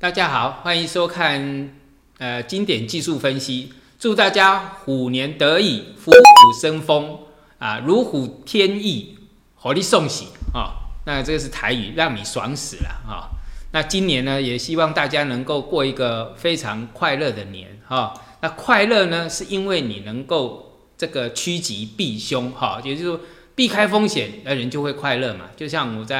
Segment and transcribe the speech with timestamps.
[0.00, 1.76] 大家好，欢迎收看
[2.16, 3.74] 呃经典技术分析。
[3.98, 7.18] 祝大家虎年得意，虎虎生风
[7.58, 9.18] 啊，如虎添翼，
[9.56, 10.72] 火力送喜啊！
[11.04, 13.28] 那这个是台语，让你爽死了啊！
[13.72, 18.14] 那今年呢，也希望大家能够过一个非常快乐的年哈。
[18.40, 23.20] 那快乐呢，是因为你能够这个趋吉避凶哈，也就是说
[23.54, 25.50] 避开风险，那人就会快乐嘛。
[25.54, 26.16] 就像我在。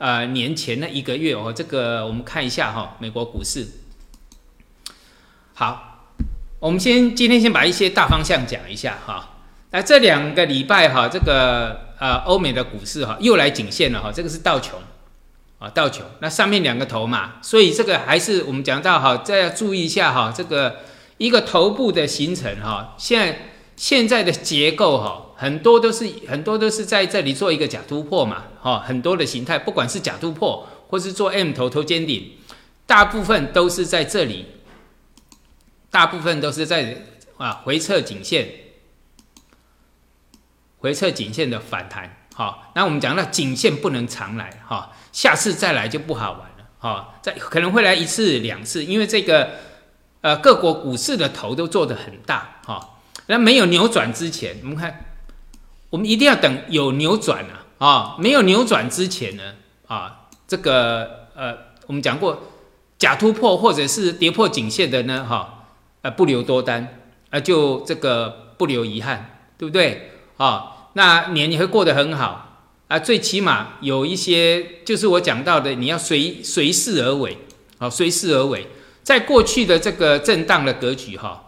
[0.00, 3.68] 呃，年前的一个月哦，这个我们看一下哈，美国股市。
[5.52, 6.08] 好，
[6.58, 9.36] 我们先今天先把一些大方向讲一下哈。
[9.72, 14.78] 那这两个礼拜哈，这个呃欧美的股市哈又来颈线了哈，这个是道琼
[15.58, 20.78] 啊道琼，那上面两个头嘛，所以这个还是我们讲到哈，再要注意一下哈，这个
[21.18, 23.38] 一个头部的形成哈，现在
[23.76, 25.26] 现在的结构哈。
[25.40, 32.32] 很多都是很多都是在这里做一个假突破嘛，哈，很多的形态，不管是假突破或是做 M 头头肩顶，
[32.84, 34.44] 大部分都是在这里，
[35.90, 37.04] 大部分都是在
[37.38, 38.50] 啊回撤颈线，
[40.76, 49.52] 回撤颈线的反弹，好，那我们讲到颈线不能常来，哈，下次再来就不好玩了，哈，再可能会来一次两次，因为这个
[50.20, 55.06] 呃各国股市的头都做得很大，哈，那没有扭转之前，我们看。
[55.90, 59.42] 我们一定要等有扭转啊，啊，没有扭转之前呢，
[59.88, 61.52] 啊，这个呃，
[61.88, 62.40] 我们讲过
[62.96, 65.66] 假突破或者是跌破颈线的呢，哈，
[66.02, 70.12] 呃，不留多单，啊，就这个不留遗憾，对不对？
[70.36, 77.36] 啊，那年你会过得很好啊，最起码有一些就是我讲到的，你要随随势而为，
[77.78, 78.68] 啊，随势而为，
[79.02, 81.46] 在过去的这个震荡的格局，哈。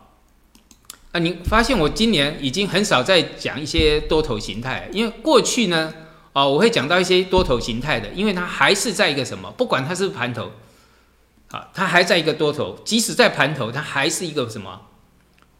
[1.13, 5.93] 啊，你发现我今年已经很少在讲一些多头形态，因为过去呢，
[6.33, 10.53] 哦，我会讲到一些多头形态的，因为它还是在一个什么，不管它是盘头，
[11.51, 14.81] 啊，它还在一个多头，即使在盘头，它还是一个什么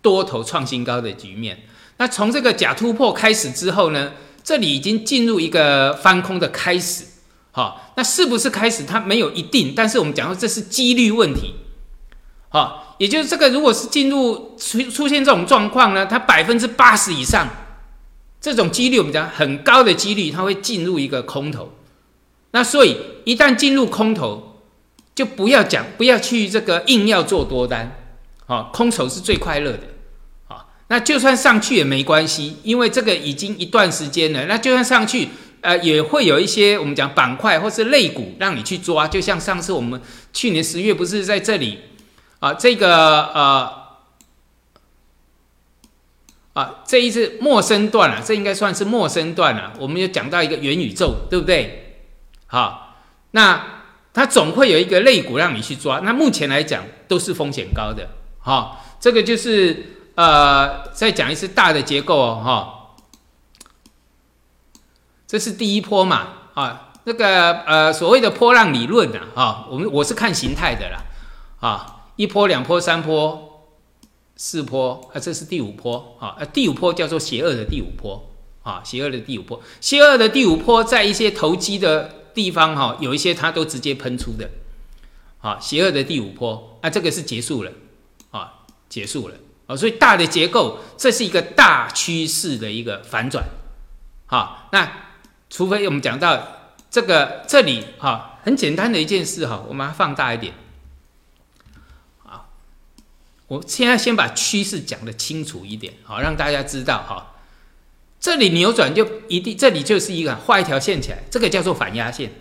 [0.01, 1.65] 多头创新高的局面。
[1.99, 7.05] 那从这个假突破开始之后呢，这里已经进入一个翻空的开始，
[7.51, 8.85] 好，那是不是开始？
[8.87, 11.57] 它没有一定，但是我们讲说这是几率问题，
[12.49, 12.82] 好。
[13.03, 17.49] 也就是这个，如果是进入出出现这种状况呢，它百分之八十以上
[18.41, 21.73] 这种几率，我们讲很高的几率，它会进入一个空头。
[22.53, 24.61] 那所以一旦进入空头，
[25.17, 27.97] 就不要讲，不要去这个硬要做多单，
[28.47, 29.83] 啊，空手是最快乐的，
[30.47, 35.27] 啊，那就算上去也没关系，因为这个已经一段时间了，那就算上去，
[35.61, 40.01] 呃，也会有一些我们讲板块或是类股让你去抓，就像上次我们
[40.33, 41.81] 去年十月不是在这里。
[42.43, 43.73] 啊，这个呃，
[46.55, 49.73] 啊，这一次陌生段了，这应该算是陌生段了。
[49.79, 52.03] 我们有讲到一个元宇宙，对不对？
[52.49, 52.97] 好，
[53.31, 56.01] 那它总会有一个类股让你去抓。
[56.01, 58.09] 那目前来讲都是风险高的。
[58.41, 62.97] 好，这个就是呃，再讲一次大的结构哦，哈，
[65.29, 70.99] 这是第一波嘛，啊，那个呃所谓的波浪理论啊，哈，我们我是看形态的啦，
[71.61, 71.99] 啊。
[72.17, 73.67] 一波、两波、三波、
[74.37, 76.37] 四波，啊，这是第五波啊！
[76.53, 78.31] 第五波叫做邪恶的第五波
[78.63, 84.51] 啊，邪恶的第五波，邪恶的第五波，在一些投机的地方哈，有一些它都直接喷出的，
[85.41, 87.73] 啊，邪恶的第五波，啊，这个是结束了
[88.31, 89.37] 啊，结束了
[89.67, 93.45] 啊，所以大的结构，这是一个大趋势的一个反转，
[94.27, 94.91] 好，那
[95.49, 96.41] 除非我们讲到
[96.91, 100.55] 这个这里哈，很简单的一件事哈，我们放大一点。
[103.53, 107.35] 我现在先把趋势讲的清楚一点，好让大家知道哈，
[108.19, 112.33] 这里扭转就一定，这里就是一个画一条线起来，这个叫做反压线，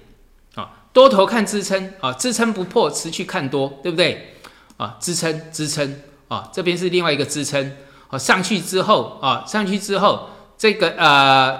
[0.55, 4.35] 啊，多头看支撑，啊，支撑不破，持续看多，对不对？
[4.77, 7.75] 啊，支撑支撑，啊，这边是另外一个支撑，
[8.07, 11.59] 啊，上去之后，啊，上去之后，这个呃，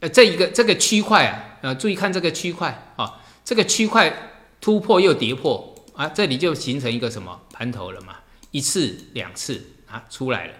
[0.00, 5.67] 呃，这一个这个区块啊，呃，注意看这个区块，啊，这个区块突破又跌破。
[5.98, 8.18] 啊，这里就形成一个什么盘头了嘛？
[8.52, 9.60] 一次、两次
[9.90, 10.54] 啊，出来了。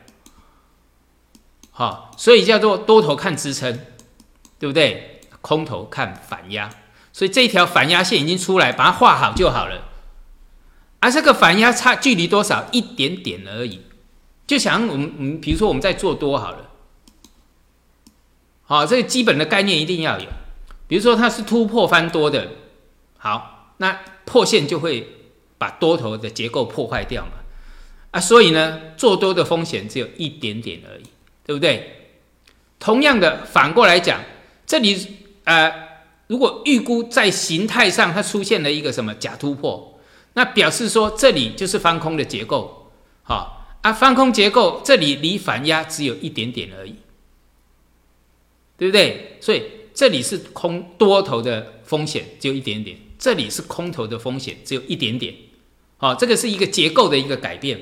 [1.71, 3.79] 好，所以叫做多头看支撑，
[4.59, 5.21] 对不对？
[5.41, 6.69] 空头看反压，
[7.13, 9.85] 所以这一条反压线已经出来，把它画好就好了。
[10.99, 12.67] 而这个反压差距离多少？
[12.73, 13.83] 一点点而已。
[14.45, 16.71] 就想我们，我们比如说我们在做多好了。
[18.65, 20.27] 好，这个基本的概念一定要有。
[20.89, 22.49] 比如说它是突破翻多的，
[23.19, 25.15] 好，那破线就会。
[25.59, 27.33] 把多头的结构破坏掉嘛，
[28.13, 31.03] 啊，所以呢，做多的风险只有一点点而已，
[31.45, 31.95] 对不对？
[32.79, 34.23] 同样的，反过来讲，
[34.65, 34.97] 这里
[35.45, 35.89] 呃
[36.29, 39.99] 如果预估在形态上它出现了一个什么假突破，
[40.35, 46.95] 那表示说这里就是翻空的结构，好啊，翻空结构这里离反压只有一点点而已，
[48.77, 49.39] 对不对？
[49.41, 49.63] 所以
[49.93, 55.35] 这里是空多头的风险只有一点点，这里是空头的风险只有一点点，
[55.99, 57.79] 好，这个是一个结构的一个改变，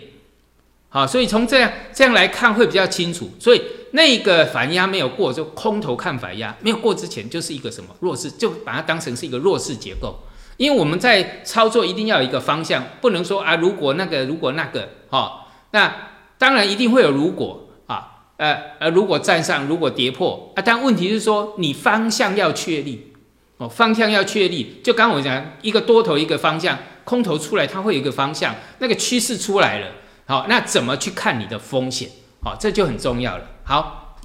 [0.89, 3.63] 好，所以从这样这样来看会比较清楚，所以。
[3.93, 10.19] 那个反压没有过，就空头看反压没有过之前，就是一个什么弱势，就把它当成是一个弱势结构。
[10.59, 23.15] 因为我们在操作一定要有一个方向，不能说啊，如果那个，如果那个，哈，那当然一定会有如果啊，呃呃，如果站上，如果跌破啊，但问题是说你方向要确立
[23.59, 24.81] 哦，方向要确立。
[24.85, 29.93] 就刚我讲，一个多头一个方向，空头出来它会有一个方向，那个趋势出来了，
[30.27, 32.11] 好，那怎么去看你的风险？
[32.43, 33.45] 好，这就很重要了。
[33.65, 34.19] 好，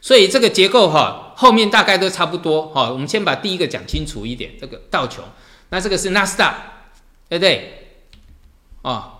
[0.00, 2.90] 所以这个结构哈，后面大概都差不多哈。
[2.90, 5.24] 我们先把第一个讲清楚一点，这个道琼，
[5.70, 6.88] 那这个是纳斯达，
[7.28, 7.94] 对不对？
[8.82, 9.12] 哦，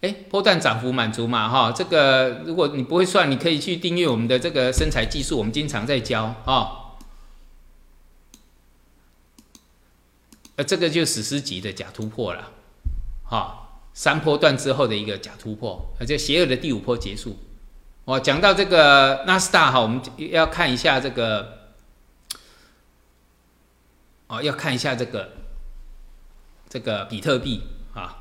[0.00, 1.72] 哎，波段涨幅满足嘛哈。
[1.72, 6.83] 这个如果你不会算，你可以去订阅我们的这个身材技术，我们经常在教啊。
[10.56, 12.50] 呃，这个就史诗级的假突破了，
[13.24, 17.36] 哈，三波段之后的一个假突破，而且邪恶的第五波结束。
[18.04, 21.70] 哦，讲到这个纳斯达哈，我们要看一下这个，
[24.28, 25.32] 哦，要看一下这个
[26.68, 27.62] 这个比特币
[27.94, 28.20] 啊，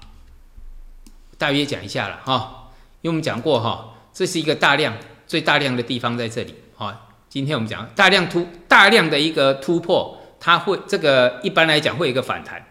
[1.38, 2.72] 大约讲一下了哈，
[3.02, 4.98] 因为我们讲过哈，这是一个大量
[5.28, 7.10] 最大量的地方在这里哈。
[7.30, 12.66] 今天我们讲大量突大量的一个突破，它会这个一般来讲会有一个反弹，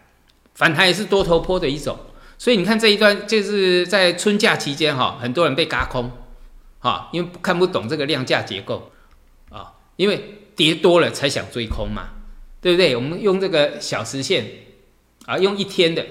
[0.55, 1.99] 反弹也是多头坡的一种，
[2.37, 6.11] 所以你看这一段就是在春假期间哈，很多人被嘎空。
[6.81, 8.93] 啊，因为看不懂这个量价结构。
[9.49, 12.11] 啊，因为跌多了才想追空嘛，
[12.61, 12.95] 对不对？
[12.95, 14.45] 我们用这个小时线
[15.25, 16.05] 啊，用一天的。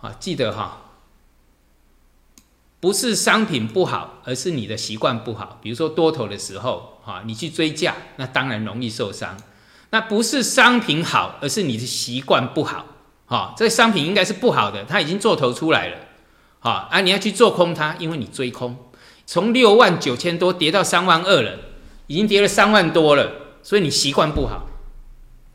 [0.00, 0.83] 啊，记得哈，
[2.84, 5.58] 不是商品不好，而是你的习惯不好。
[5.62, 9.34] 比如说多头的时候啊，你去追价，那当然容易受伤。
[9.88, 12.84] 那不是商品好，而是你的习惯不好。
[13.24, 15.96] 好，这商品应该是不好的，它已经做头出来了。
[16.58, 18.76] 好啊，你要去做空它，因为你追空，
[19.24, 21.58] 从六万九千多跌到三万二了，
[22.06, 23.32] 已经跌了三万多了，
[23.62, 24.66] 所以你习惯不好。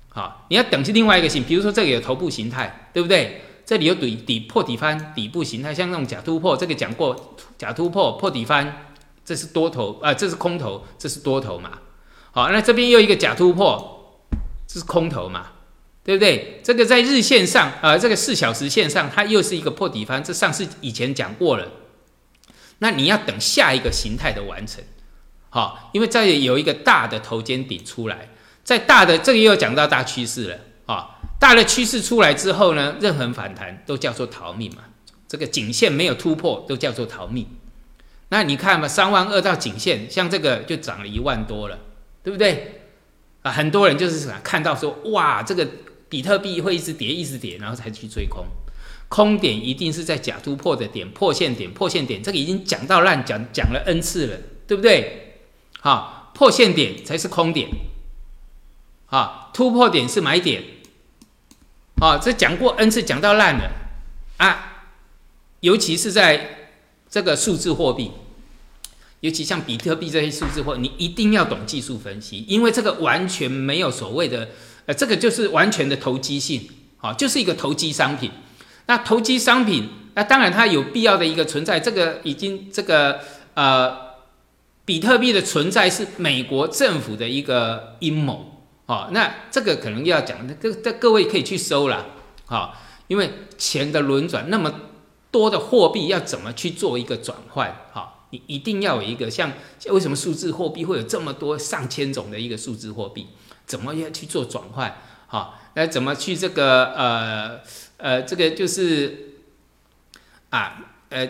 [0.09, 3.43] 好，你要等是另外一个性，比如说这里有头部形态，对不对？
[3.69, 8.88] 这里有底底破底翻底部形态，像那种假突破，这个讲过，假突破破底翻，
[9.24, 11.77] 这是多头啊，这是空头，这是多头嘛。
[12.31, 14.25] 好，那这边又一个假突破，
[14.68, 15.51] 这是空头嘛。
[16.04, 16.60] 对不对？
[16.63, 20.24] 这个在日线上，呃，这个四小时线上，它又是一个破底翻。
[20.24, 21.68] 这上次以前讲过了。
[22.80, 24.83] 那你要等下一个形态的完成，
[25.51, 28.30] 好，因为这里有一个大的头肩顶出来，
[28.63, 30.57] 在大的这个又讲到大趋势了。
[31.39, 34.83] 大的趋势出来之后呢，任何反弹都叫做逃命嘛。
[35.27, 37.47] 这个颈线没有突破，都叫做逃命。
[38.30, 41.80] 那你看嘛，三万二到颈线，像这个就涨了一万多了，
[42.21, 42.81] 对不对？
[43.41, 45.68] 啊，很多人就是想看到说，哇，这个。
[46.12, 48.44] 比特币会一直跌，一直跌，然后才去追空，
[49.09, 55.36] 空点一定是在假突破的点，破线点，破线点，这个已经讲到烂，讲讲了 n 次了，对不对？
[55.79, 57.69] 好，破线点才是空点，
[59.05, 60.63] 啊，突破点是买点，
[62.00, 63.72] 啊，这讲过 n 次，讲到烂了
[64.38, 64.86] 啊，
[65.60, 66.72] 尤其是在
[67.10, 68.12] 这个数字货币，
[69.20, 74.50] 尤其像比特币这些数字货，你一定要懂技术分析，因为这个完全没有所谓的。
[74.86, 78.32] 呃，这个就是完全的投机性，好，就是一个投机商品。
[78.88, 81.79] 那投机商品，那当然它有必要的一个存在。
[81.79, 83.20] 这个已经这个
[83.53, 83.96] 呃，
[84.86, 88.59] 比特币的存在是美国政府的一个阴谋，
[88.89, 92.08] 好，那这个可能要讲，各各各位可以去搜了，
[92.48, 94.74] 好，因为钱的轮转那么
[95.29, 99.53] 多的货币要怎么去做一个转换，好，你一定要有一个像
[99.91, 103.27] 为什么数字货币会有这么多上千种的一个数字货币？
[103.67, 104.98] 怎么样去做转换？
[105.27, 107.60] 好，那怎么去这个呃
[107.98, 109.36] 呃，这个就是
[110.50, 111.29] 啊呃，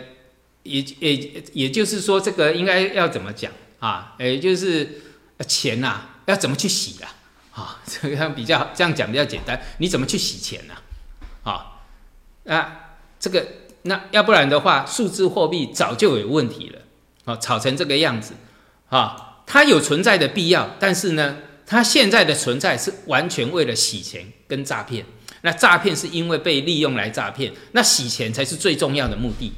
[0.62, 4.14] 也也也就是说，这个应该要怎么讲啊？
[4.18, 5.02] 也就是
[5.46, 7.16] 钱呐，要怎么去洗啊？
[7.60, 9.60] 啊， 这个比较这样讲比较简单。
[9.78, 10.74] 你怎么去洗钱呢？
[11.42, 11.80] 啊，
[12.44, 13.46] 那这个
[13.82, 16.80] 那要不然的话，数字货币早就有问题了
[17.24, 18.34] 啊，炒成这个样子
[18.88, 21.36] 啊，它有存在的必要，但是呢？
[21.66, 25.06] 它现在的存在是完全为了洗钱跟诈骗，
[25.42, 29.52] 那诈骗是因为被利用来诈骗，那洗钱才是最重要的目的。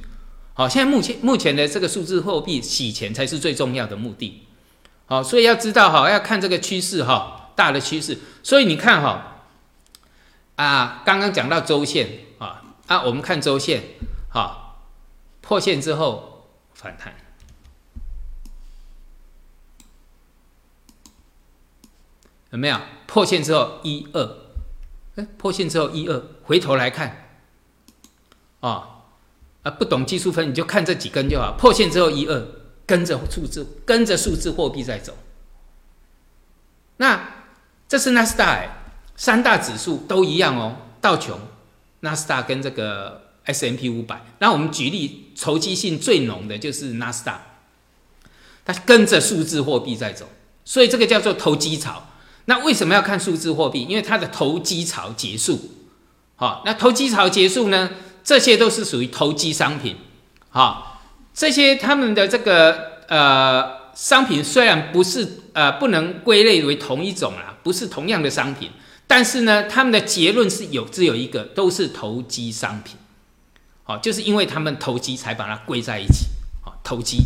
[0.53, 4.43] 好，现在目前目前的这个数字货币洗钱才是最重要的目的。
[5.07, 8.19] 好，所以要知道哈，要看这个趋势哈，大的趋势。
[8.43, 9.43] 所以你看哈，
[10.57, 13.83] 啊，刚刚讲到周线啊，啊，我们看周线，
[14.29, 14.87] 好，
[15.41, 17.15] 破线之后反弹，
[22.51, 22.79] 有没有？
[23.07, 24.39] 破线之后一二，
[25.17, 27.29] 哎，破线之后一二，回头来看，
[28.61, 28.89] 啊。
[29.63, 31.53] 啊，不懂技术分，你就看这几根就好。
[31.53, 32.45] 破线之后一二，
[32.85, 35.17] 跟着数字，跟着数字货币在走。
[36.97, 37.42] 那
[37.93, 38.69] 这是纳斯达克，
[39.17, 40.77] 三大指数都一样哦。
[41.03, 41.39] 道琼、
[42.01, 44.25] 纳斯达跟这个 S M P 五百。
[44.39, 47.43] 那我们举例，筹集性最浓的就是纳斯达，
[48.65, 50.27] 它跟着数字货币在走，
[50.65, 52.07] 所以这个叫做投机潮。
[52.47, 53.83] 那为什么要看数字货币？
[53.83, 55.61] 因为它的投机潮结束。
[56.37, 57.91] 好，那投机潮结束呢？
[58.25, 59.99] 这些都是属于投机商品，
[60.49, 61.03] 好，
[61.35, 68.71] 这些他们的这个呃商品虽然不是呃不能归类为同一种啊，不是同样的商品，
[69.07, 72.97] 但是呢，他们的结论是有只有一个，都是投机商品，
[73.85, 76.27] 好，就是因为他们投机才把它归在一起，
[76.65, 77.25] 好，投机，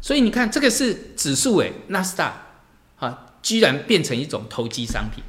[0.00, 2.46] 所以你看这个是指数诶，纳斯达，
[2.98, 5.22] 啊，居然变成一种投机商品，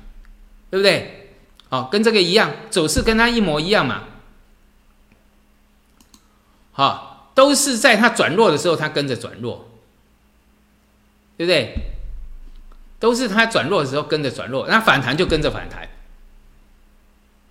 [0.70, 1.32] 对不对？
[1.70, 4.03] 好，跟这个一样，走势跟它一模一样嘛。
[6.72, 9.70] 好，都是在它转弱的时候，它跟着转弱，
[11.38, 11.75] 对不对？
[13.00, 15.88] 都是它转弱的时候跟着转弱，那反弹就跟着反弹，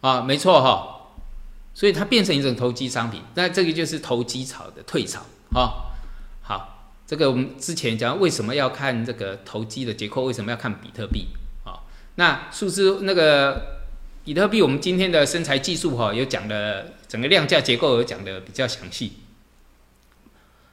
[0.00, 1.12] 啊，没错哈，
[1.72, 5.20] 所以它变成一种投机商品，那这个就是投机潮的退潮
[5.54, 5.94] 啊。
[6.42, 11.28] 好，这个我们之前讲为什么要看这个投机的结构，为什么要看比特币
[11.64, 11.86] 啊？
[12.16, 13.84] 那数字那个
[14.24, 16.92] 比特币，我们今天的身材技术哈有讲的。
[17.08, 19.12] 整个量价结构有讲的比较详细。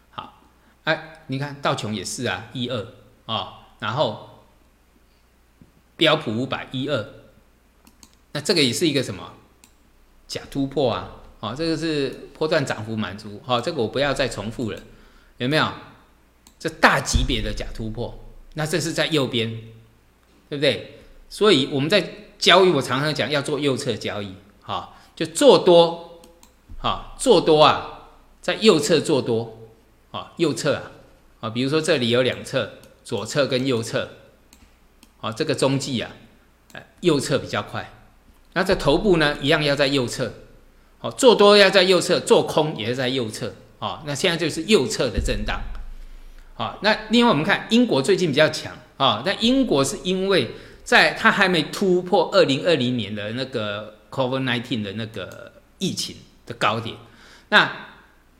[0.09, 0.41] 好，
[0.83, 2.87] 哎，你看道琼也是啊，一二
[3.25, 4.45] 啊，然后
[5.95, 7.05] 标普五百一二，
[8.31, 9.33] 那这个也是一个什么
[10.27, 11.11] 假突破啊？
[11.39, 14.79] 哦，这个是波段涨幅满足，好，这个我不要再重复了，
[15.37, 15.67] 有没有？
[16.59, 18.17] 这大级别的假突破，
[18.53, 19.49] 那这是在右边，
[20.49, 20.99] 对不对？
[21.29, 26.09] 所以我们在交易，我常常讲要做右侧交易，好，就做多。
[26.81, 28.09] 啊，做多啊，
[28.41, 29.57] 在右侧做多，
[30.11, 30.91] 啊，右侧啊，
[31.39, 34.09] 啊，比如说这里有两侧，左侧跟右侧，
[35.21, 36.11] 啊，这个中继啊，
[36.73, 37.91] 哎，右侧比较快。
[38.53, 40.33] 那这头部呢，一样要在右侧，
[40.99, 45.61] 好，做多要在右侧，做空也是在右侧，啊，那现在就是右侧的震荡，
[46.55, 50.51] 好，那另外我们看英国最近比较强，啊，那英国是因为
[50.83, 56.15] 在它还没突破二零二零年的那个 COVID nineteen 的那个疫情。
[56.45, 56.97] 的高点，
[57.47, 57.71] 那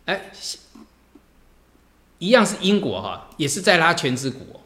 [0.04, 0.30] 哎，
[2.24, 4.62] 一样是英国哈，也是在拉全指股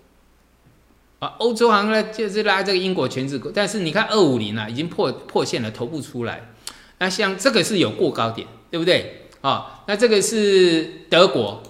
[1.18, 1.34] 啊。
[1.40, 6.52] 欧洲行呢就是拉这个英国全指股，但是你看二五零啊，已经破破线了，头部出来。
[7.00, 9.82] 那像这个是有过高点，对不对啊？
[9.88, 11.64] 那这个是德国，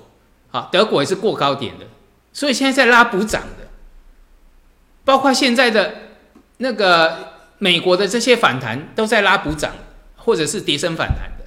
[0.52, 1.86] 啊，德国也是过高点的，
[2.34, 3.70] 所以现在在拉补涨的，
[5.06, 5.96] 包括现在的
[6.58, 9.74] 那个美国的这些反弹都在拉补涨，
[10.18, 11.46] 或者是跌升反弹的。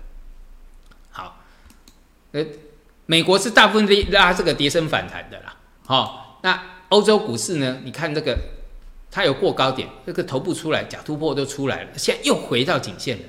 [1.10, 1.36] 好。
[2.32, 2.42] 呃，
[3.10, 5.52] 美国是大部分拉这个跌升反弹的啦，
[5.84, 7.78] 好，那欧洲股市呢？
[7.82, 8.38] 你看这个，
[9.10, 13.24] 它有过高点，这个头部出来，假突破都出来了，现在又回到颈线了。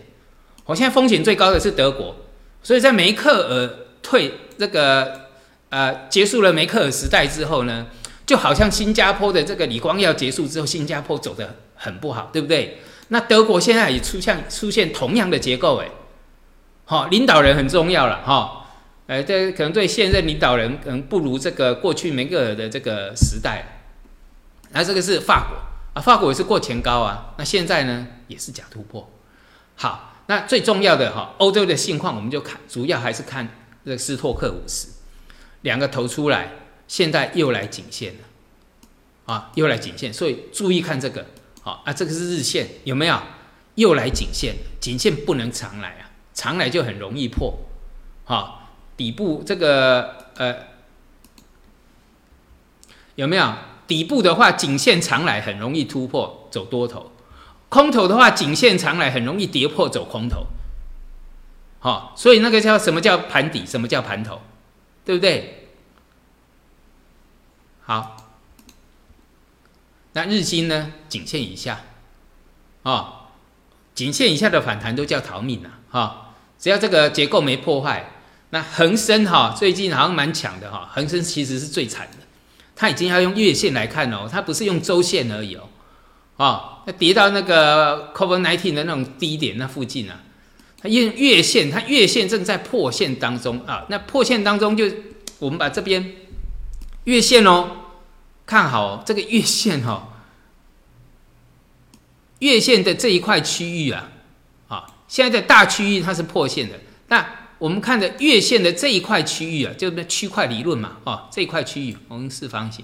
[0.66, 2.16] 我现在风险最高的是德国，
[2.62, 5.22] 所以在梅克尔退这个
[5.70, 7.88] 呃结束了梅克尔时代之后呢，
[8.28, 12.78] 就好像新加坡的这个李光耀结束之后，新加坡走的很不好，对不对？
[13.08, 15.90] 那德国现在也出现出现同样的结构，哎，
[16.86, 18.60] 好，领导人很重要了，哈。
[19.12, 23.82] 哎，这可能对现任领导人可能不如这个过去梅克尔的这个时代。
[24.70, 25.58] 那这个是法国
[25.94, 27.34] 啊，法国也是过前高啊。
[27.38, 29.12] 那现在呢，也是假突破。
[29.76, 33.46] 好，那最重要的哈，欧洲的现况我们就看，主要还是看
[33.84, 34.88] 这个斯托克五十，
[35.64, 36.50] 两个头出来，
[36.88, 41.26] 现在又来颈线了，啊，又来颈线，所以注意看这个。
[41.62, 43.22] 好啊，这个是日线，有没有？
[43.76, 47.60] 又来颈线，颈线不能常来啊，常来就很容易破，
[48.24, 48.60] 好。
[49.02, 50.56] 底部这个呃
[53.16, 53.52] 有没有
[53.88, 57.12] 底部的话，颈线长来很容易突破走多头，
[57.68, 60.46] 空头的话，颈线长来很容易跌破走空头。
[61.80, 64.40] 好，所以那个叫什么叫盘底，什么叫盘头，
[65.04, 65.70] 对不对？
[67.82, 68.18] 好，
[70.14, 70.94] 那日经呢？
[71.10, 71.82] 颈线以下
[72.84, 73.32] 啊，
[73.96, 78.12] 颈线以下的反弹都叫逃命了哈，只要这个结构没破坏。
[78.54, 82.18] 那恒生哈最近好像蛮强的哈，恒生其实是最惨的，
[82.76, 85.70] 它已经要用月线来看哦，它不是用周线而已哦，
[86.36, 90.20] 啊，它跌到那个 Covid nineteen 的那种低点那附近啊，
[90.82, 94.86] 它用月线，它月线正在破线当中啊，那破线当中就
[95.40, 96.14] 我们把这边
[97.06, 97.72] 月线哦
[98.46, 100.10] 看好这个月线哈，
[102.40, 104.10] 月线的这一块区域啊，
[104.68, 106.78] 啊，现在的大区域它是破线的，
[107.08, 107.26] 那。
[107.62, 112.84] 我们看的月线的这一块区域啊，就是区块理论嘛，哦，这一块区域，我们四方形，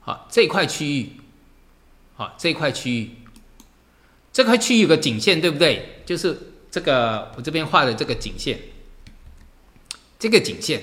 [0.00, 1.12] 好，这一块区域，
[2.14, 3.10] 好，这一块区域，
[4.34, 6.02] 这块区域有个颈线，对不对？
[6.04, 8.60] 就是这个我这边画的这个颈线，
[10.18, 10.82] 这个颈线，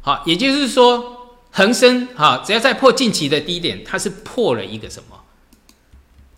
[0.00, 5.22] 好，也就是说，恒生哈，只要在破近期的低点，它是破了一个什么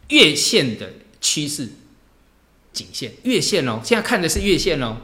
[0.09, 1.71] 月线的趋势。
[2.77, 4.99] 颈线、月线哦，现在看的是月线哦，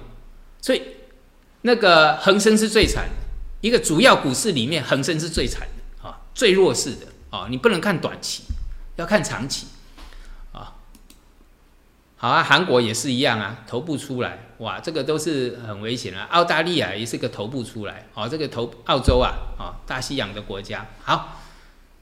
[0.60, 0.82] 所以
[1.62, 3.08] 那个恒生是最惨，
[3.62, 8.42] 一个主要股市里面，恒生是最惨的啊，最弱势的啊，你不能看短期，
[8.96, 9.68] 要看长期
[10.52, 10.76] 啊。
[12.16, 16.28] 好啊，韩国也是一样啊，头部出来，哇，这个都是很危险啊。
[16.30, 20.86] 澳大利亚也是个头部出来，哦，这个头澳洲啊，啊，大西洋的国家。
[21.02, 21.40] 好，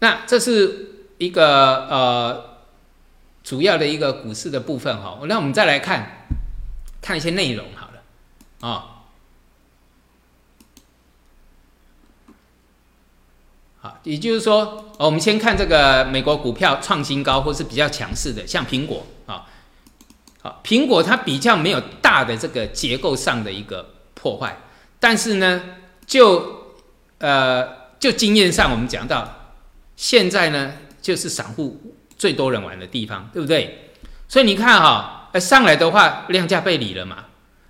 [0.00, 2.49] 那这是一个呃。
[3.42, 6.26] 主要的一个股市的部分哈，那我们再来看
[7.00, 9.08] 看一些内容好了啊，
[13.80, 19.46] 好，也就是说，我们先看这个美国股票创新高或是比较强势的，像苹果啊，
[20.42, 24.54] 好，苹果它比较没有大的这个结构上的一个破坏，
[25.00, 25.62] 但是呢，
[26.06, 26.74] 就
[27.18, 27.66] 呃
[27.98, 29.56] 就经验上我们讲到，
[29.96, 31.96] 现在呢就是散户。
[32.20, 33.92] 最多人玩的地方，对不对？
[34.28, 37.24] 所以你看哈，哎，上来的话，量价背离了嘛？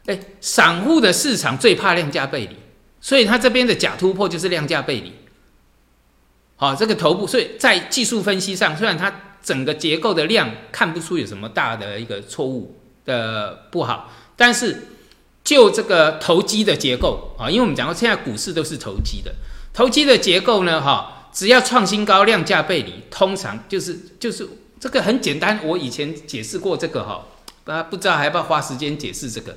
[0.06, 2.56] 哎，散户的市场最怕量价背离，
[3.00, 5.14] 所以它这边的假突破就是量价背离。
[6.56, 14.88] 好，这个头部，所以在技术分析上，虽然它整个结构的量看不出有什么大的一个错误的不好，但是
[15.44, 19.32] 就这个投机的结构啊，因为我们讲过，现在股市都是投机的，
[19.72, 21.16] 投机的结构呢，哈。
[21.32, 25.60] 只要创新高，量价背离，通常就是就是这个很简单。
[25.64, 27.26] 我以前解释过这个哈，
[27.64, 29.56] 大家不知道还要不要花时间解释这个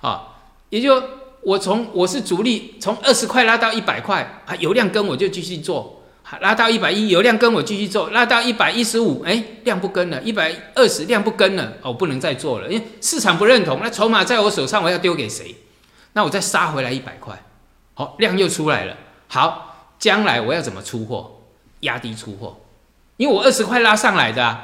[0.00, 0.28] 啊？
[0.70, 1.02] 也就
[1.42, 6.02] 我从我是主力，从二十块拉到一百块啊，有量跟我就继续做，
[6.40, 15.54] 拉到一百一有量跟我继续做，拉到一百一十五，哎，量不跟了，一百二十量不跟了，哦，不能再做了，因为市场不认同，那筹码在我手上，我要丢给谁？
[16.14, 17.44] 那我再杀回来一百块，
[17.92, 18.96] 好，量又出来了，
[19.28, 19.72] 好。
[19.98, 21.40] 将来我要怎么出货？
[21.80, 22.58] 压低出货，
[23.18, 24.58] 因为我二十块拉上来的，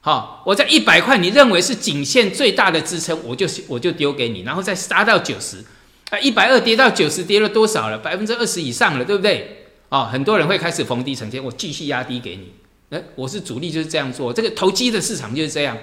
[0.00, 5.62] 好，我在一百块，你认为是颈线最大的支撑，我就我就丢给你，然后再杀到九十，
[6.08, 7.98] 啊，一百二跌到九十，跌了多少了？
[7.98, 9.66] 百分之二十以上了，对不对？
[9.90, 12.54] 哦，很多人会开始逢低承接，我继续压低给你，
[12.88, 15.76] 哎，我是主力就是这样做，这个投机的市场就是这样，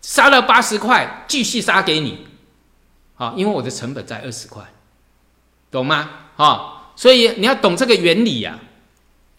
[0.00, 2.26] 杀了八十块，继续杀给你，
[3.12, 4.64] 好，因为我的成本在二十块，
[5.70, 6.08] 懂吗？
[6.36, 6.78] 好。
[6.94, 8.58] 所以你要懂这个原理呀，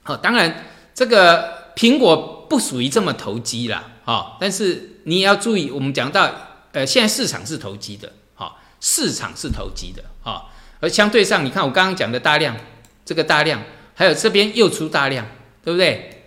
[0.03, 6.29] 好，当然这个苹果不属于这么投机啦，好，但是你也要注意，我们讲到，
[6.71, 12.57] 呃，现在市场是投机的，好，市场是投机的，好，而相对上，你看我刚刚讲的大量，
[13.05, 13.61] 这个大量，
[13.93, 15.27] 还有这边又出大量，
[15.63, 16.23] 对不对？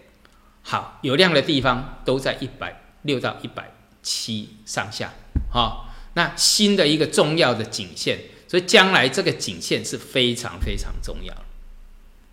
[0.62, 5.12] 好，有量的地方都在一百六到一百七上下，
[5.50, 8.18] 好，那新的一个重要的颈线。
[8.48, 11.34] 所以将来这个颈线是非常非常重要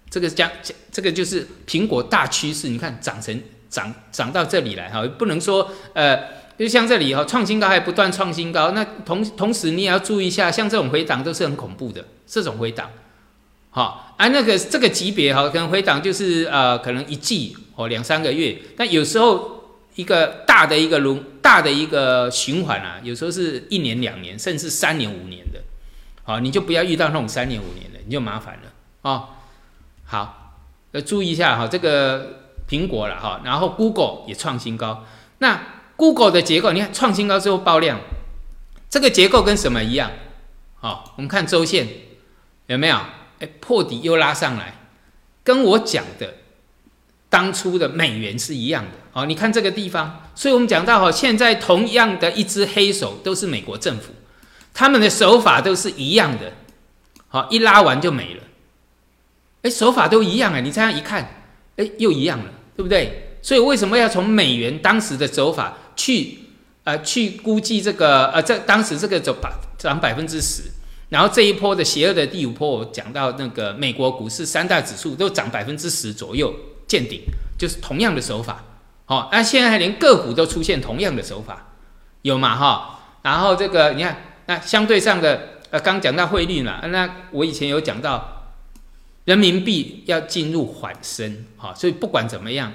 [0.09, 0.47] 这个将
[0.91, 6.19] 这个就是苹果大趋势，你看涨成涨涨到这里来哈，不能说呃，
[6.55, 12.91] 就像这里哈，创新高还不断创新高，那同同时你也要注意一下，像这种回档都是很恐怖的，这种回档，
[13.71, 19.63] 好，啊那个这个级别哈，可能回档就是呃，可能一季或两三个月，但有时候
[19.95, 25.59] 一个大的一个轮大的一个循环啊，有时候是一年两年，甚至三年五年的。
[26.23, 29.29] 好，你就不要遇到那种三年五年的，你就麻烦了啊。
[30.05, 30.55] 好，
[30.91, 35.03] 要注意一下哈，这个苹果了哈，然后 Google 也创新高。
[35.39, 35.59] 那
[35.97, 37.99] Google 的结构，你看创新高之后爆量，
[38.89, 40.11] 这个结构跟什么一样？
[40.75, 41.87] 好，我们看周线
[42.67, 42.97] 有没有？
[43.39, 44.75] 哎，破底又拉上来，
[45.43, 46.35] 跟我讲的
[47.29, 48.91] 当初的美元是一样的。
[49.11, 54.13] 好，你看这个地方，所以我们讲到哈，现在同样的一只黑手都是美国政府。
[54.73, 56.51] 他们的手法都是一样的，
[57.27, 58.43] 好，一拉完就没了。
[59.61, 60.59] 哎，手法都一样啊！
[60.59, 61.45] 你这样一看，
[61.77, 63.37] 哎，又一样了，对不对？
[63.41, 66.39] 所以为什么要从美元当时的走法去
[66.83, 70.63] 呃去估计这个呃这当时这个走百涨百分之十，
[71.09, 76.53] 然后这一波的邪恶的第五波，我讲到那个美国股市三大指数都涨百分之十左右
[76.87, 77.21] 见顶，
[77.57, 78.63] 就是同样的手法。
[79.05, 81.67] 好，那现在连个股都出现同样的手法，
[82.21, 82.99] 有嘛哈？
[83.21, 88.53] 然后这个你看，那相对上的呃刚讲到汇率嘛，那我以前有讲到
[89.25, 92.73] 人民币要进入缓升，好，所以不管怎么样，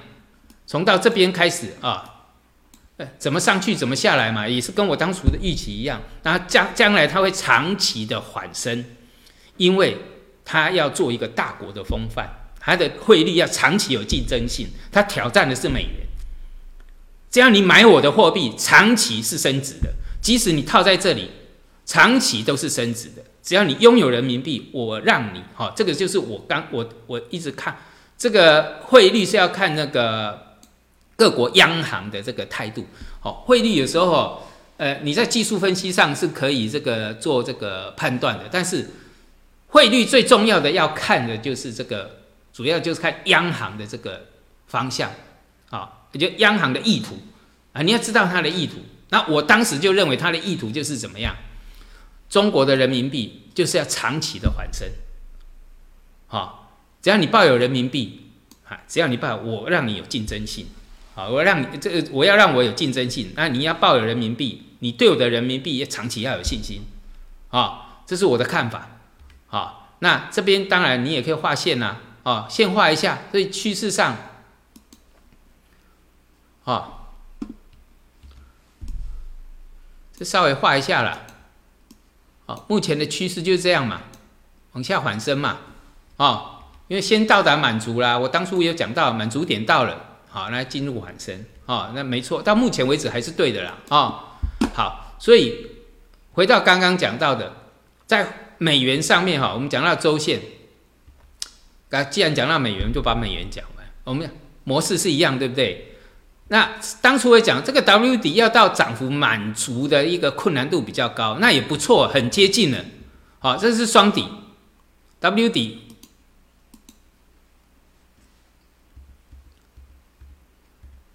[0.65, 2.15] 从到这边开始啊。
[2.97, 6.01] 呃怎么上去怎么下来嘛，也是跟我当初的预期一样。
[6.23, 8.83] 那将将来它会长期的缓升，
[9.55, 9.97] 因为
[10.43, 12.27] 它要做一个大国的风范，
[12.59, 14.67] 它的汇率要长期有竞争性。
[14.91, 16.07] 它挑战的是美元，
[17.31, 19.89] 只要你买我的货币，长期是升值的。
[20.21, 21.31] 即使你套在这里，
[21.89, 23.23] 长期都是升值的。
[23.41, 27.75] 只要你拥有人民币，我让你哈，这个就是我刚我我一直看
[28.15, 30.47] 这个汇率是要看那个。
[31.19, 32.87] 各国央行的这个态度，
[33.19, 34.41] 好，汇率有时候，
[34.77, 38.89] 呃，你在技术分析上是可以这个做这个判断的，但是
[39.67, 42.09] 汇率最重要的要看的就是这个，
[42.53, 44.27] 主要就是看央行的这个
[44.67, 45.11] 方向，
[45.69, 47.17] 啊，也就央行的意图
[47.73, 48.77] 啊，你要知道它的意图。
[49.09, 51.35] 那我当时就认为它的意图就是怎么样，
[52.29, 54.87] 中国的人民币就是要长期的缓升，
[56.27, 58.31] 好，只要你抱有人民币，
[58.67, 60.67] 啊，只要你抱，我让你有竞争性。
[61.15, 66.83] 啊，我让你这个，我要让我有竞争性，那你要抱有人民币，你对我的人民币也长期要有信心，
[67.49, 68.87] 啊，这是我的看法，
[69.49, 74.15] 啊，那这边当然你也可以画线呐，啊，线画一下，所以趋势上，
[76.63, 77.09] 啊，
[80.15, 81.27] 这稍微画一下了，
[82.49, 84.01] 哦，目前的趋势就是这样嘛，
[84.71, 85.59] 往下缓升嘛，
[86.17, 90.07] 啊，因为先到达满足啦，我当初有讲到满足点到了。
[90.31, 94.37] 好，来进入缓升，啊，那没错，到目前为止还是对的啦，啊，
[94.75, 95.67] 好，所以
[96.33, 97.51] 回到刚刚讲到的，
[98.05, 100.39] 在美元上面哈，我们讲到周线，
[101.89, 104.29] 那既然讲到美元，就把美元讲完，我们
[104.63, 105.88] 模式是一样，对不对？
[106.49, 112.83] 那当初我讲这个 W 底要到涨幅满足的一个困难度比较高，那也不错，很接近了，
[113.37, 114.27] 好，这是双底
[115.19, 115.81] ，W 底。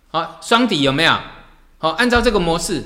[0.09, 1.19] 好，双底有没有？
[1.79, 2.85] 好，按照这个模式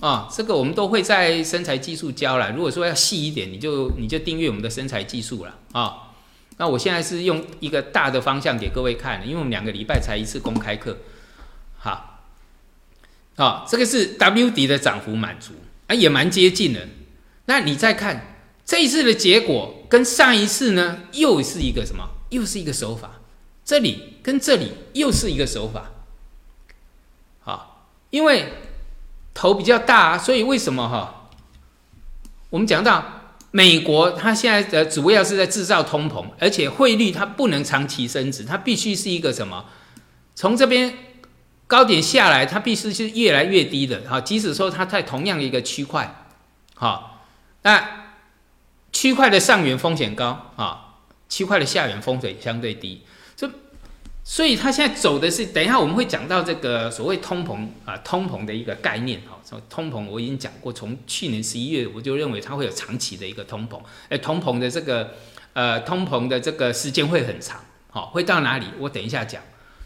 [0.00, 2.50] 啊，这个我们都会在身材技术教了。
[2.52, 6.08] 如果说要细一点，你就你就订阅我们的身材技术了啊。
[6.56, 10.96] 那我现在是用一个大的方向给各位看，因为我们两个礼拜才一次公开课。
[13.40, 15.54] 好，好，这个是 W 底的涨幅满足
[15.86, 16.86] 啊，也蛮接近的。
[17.46, 22.06] 那你再看这一次的结果，跟上一次呢，又是一个什么？
[22.28, 23.12] 又是一个手法。
[23.64, 25.92] 这里跟这里又是一个手法。
[28.10, 28.52] 因为
[29.32, 31.30] 头比较大，所以为什么哈？
[32.50, 39.64] 我们讲到美国，它现在的主要是在制造通膨，而且汇率它不能长期升值，它必须是一个什么？
[40.34, 40.92] 从这边
[41.70, 44.00] 高点下来，它必须是越来越低的。
[44.00, 46.26] 哈，即使说它在同样一个区块，
[46.74, 47.24] 好，
[47.62, 48.16] 那
[48.90, 50.96] 区块的上缘风险高啊，
[51.28, 53.02] 区块的下缘风险相对低。
[54.22, 59.38] 所以它现在走的是，等一下我们会讲到这个所谓通膨啊，通膨的一个概念哈。
[59.44, 65.14] 从通膨我已经讲过，从去年十一月我就认为它会有长期的一个通膨，哎，通膨的这个
[65.52, 68.66] 呃通膨的这个时间会很长，好，会到哪里？
[68.78, 69.40] 我等一下讲。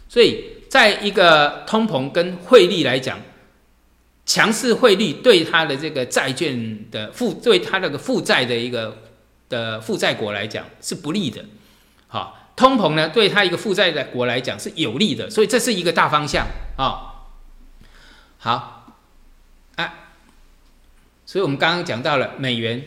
[0.07, 3.17] 所以在一个通膨跟汇率来讲，
[4.25, 8.97] 强势汇率对它的这个债券的负，对它那个负债的一个
[9.47, 11.45] 的负债国来讲是不利的，
[12.09, 12.37] 好。
[12.57, 17.23] 通膨呢，对他一个负债的国来讲是有利的，所以这是一个大方向啊。
[18.37, 18.93] 好，
[19.75, 19.93] 啊，
[21.25, 22.83] 所以我们刚刚讲到了美元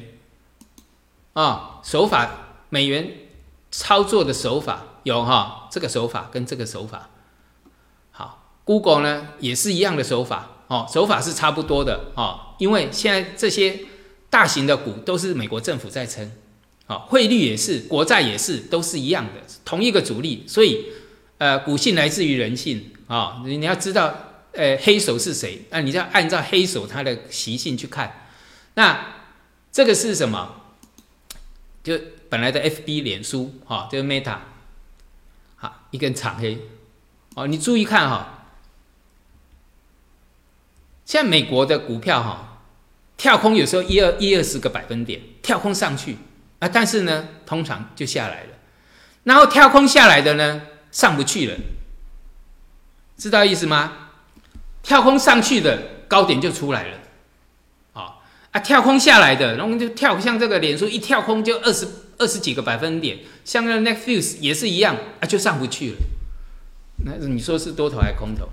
[1.32, 2.28] 啊手法，
[2.68, 3.10] 美元
[3.70, 7.08] 操作的手法有哈，这个手法跟这个手法。
[8.68, 13.80] ，Google 呢也是一样的手法哦，手法是差不多的哦，因为现在这些
[14.28, 16.30] 大型的股都是美国政府在撑。
[16.86, 20.44] 啊，汇率也是，国债也是，都是一样的，同一个主力。
[20.46, 20.86] 所以，
[21.36, 23.42] 呃，股性来自于人性啊。
[23.44, 24.14] 你你要知道，
[24.52, 25.66] 呃，黑手是谁？
[25.68, 28.26] 那你要按照黑手他的习性去看。
[28.72, 29.04] 那
[29.70, 30.62] 这个是什么？
[31.84, 31.98] 就
[32.30, 34.38] 本来的 F B 脸书，哈，就是 Meta，
[35.56, 36.58] 好，一根长黑。
[37.34, 38.37] 哦，你注意看哈，
[41.08, 42.60] 现在美国的股票哈，
[43.16, 46.18] 跳空有时候一二一二十个百分点，跳空上去。
[46.58, 48.50] 啊，但是呢，通常就下来了，
[49.24, 51.56] 然后跳空下来的呢，上不去了，
[53.16, 54.10] 知道意思吗？
[54.82, 56.98] 跳空上去的高点就出来了，
[57.94, 58.18] 啊
[58.50, 65.96] 啊跳空下来的，然后就跳像这个脸书一跳空就二十二十几个百分点，像那个 Netflix 也是一样啊，就上不去了。
[67.06, 68.46] 那你说是多头还是空头？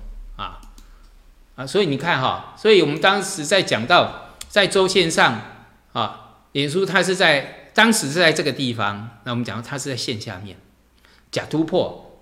[1.55, 5.41] 啊，所以你看哈，所以我们当时在讲到在周线上
[5.93, 10.57] 啊，脸书它是在当时是在这个地方，那我们讲它是在线下面
[11.31, 12.21] 假突破。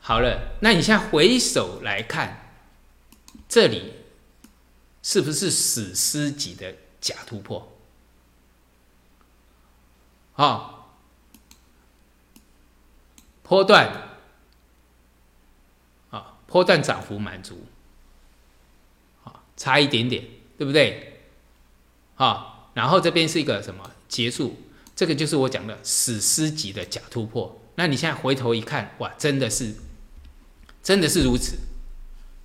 [0.00, 2.50] 好了，那你现在回首来看，
[3.48, 3.94] 这里
[5.02, 7.72] 是不是史诗级的假突破？
[10.34, 10.86] 啊，
[13.42, 13.92] 波段
[16.10, 17.66] 啊，波段涨幅满足，
[19.56, 20.24] 差一点点，
[20.56, 21.20] 对不对？
[22.16, 24.56] 啊，然后这边是一个什么结束？
[24.94, 27.60] 这个就是我讲的史诗级的假突破。
[27.76, 29.74] 那你现在回头一看，哇，真的是。
[30.82, 31.56] 真的是如此，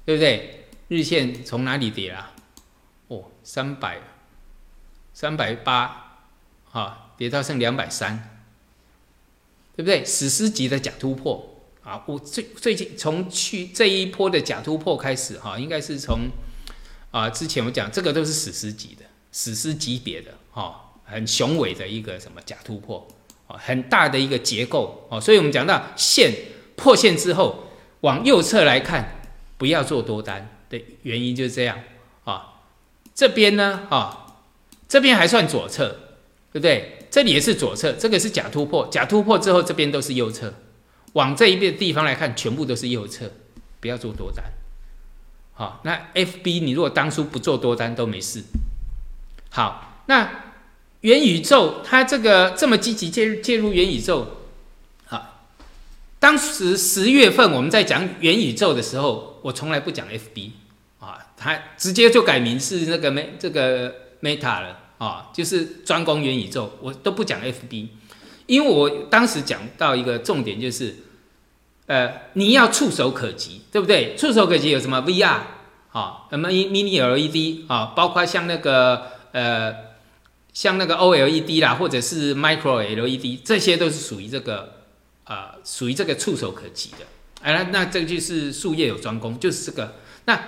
[0.06, 0.68] 对不对？
[0.90, 2.36] 日线从哪里跌啊？
[3.08, 4.00] 哦，三百，
[5.12, 6.20] 三百八，
[6.72, 8.40] 啊，跌到剩两百三，
[9.76, 10.06] 对不对？
[10.06, 12.04] 史诗级的假突破啊！
[12.06, 16.30] 我最最近从去这一波的假突破开始，哈，应该是从
[17.12, 23.08] 啊之前我讲这个都是史诗级的，史诗级别的，哈，很雄伟的一个什么假突破，
[23.48, 26.34] 啊，很大的一个结构，哦，所以我们讲到线
[26.76, 27.64] 破线之后。
[28.02, 29.22] 往右侧来看，
[29.58, 31.80] 不要做多单的原因就是这样
[32.26, 32.62] 啊。
[33.16, 34.38] 这边呢，啊，
[34.88, 35.88] 这边还算左侧，
[36.54, 37.08] 对不对？
[37.10, 40.54] 这里也是左侧，这个是假突破，假突破之后这边都是右侧。
[41.14, 43.32] 往这一边地方来看，全部都是右侧，
[43.80, 44.46] 不要做多单。
[45.58, 48.44] 好，那 FB 你如果当初不做多单都没事。
[49.50, 50.30] 好，那
[51.02, 54.34] 元宇宙它这个这么积极介入介入元宇宙。
[56.20, 60.50] 当时十月份我们在讲元宇宙的时候，我从来不讲 FB
[61.00, 67.90] 啊，他直接就改名是那个 Me 这个 Meta 了啊，就是专攻元宇宙，我都不讲 FB，
[68.48, 70.96] 因为我当时讲到一个重点就是，
[71.88, 74.16] 呃，你要触手可及，对不对？
[74.16, 75.40] 触手可及有什么 VR
[75.92, 79.74] 啊，什么 Mini LED 啊，包括像那个呃，
[80.54, 84.78] 像那个 OLED 啦，或者是 Micro LED，这些都是属于这个。
[85.28, 87.06] 啊，属于这个触手可及的，
[87.42, 89.96] 哎，那这个就是术业有专攻，就是这个。
[90.24, 90.42] 那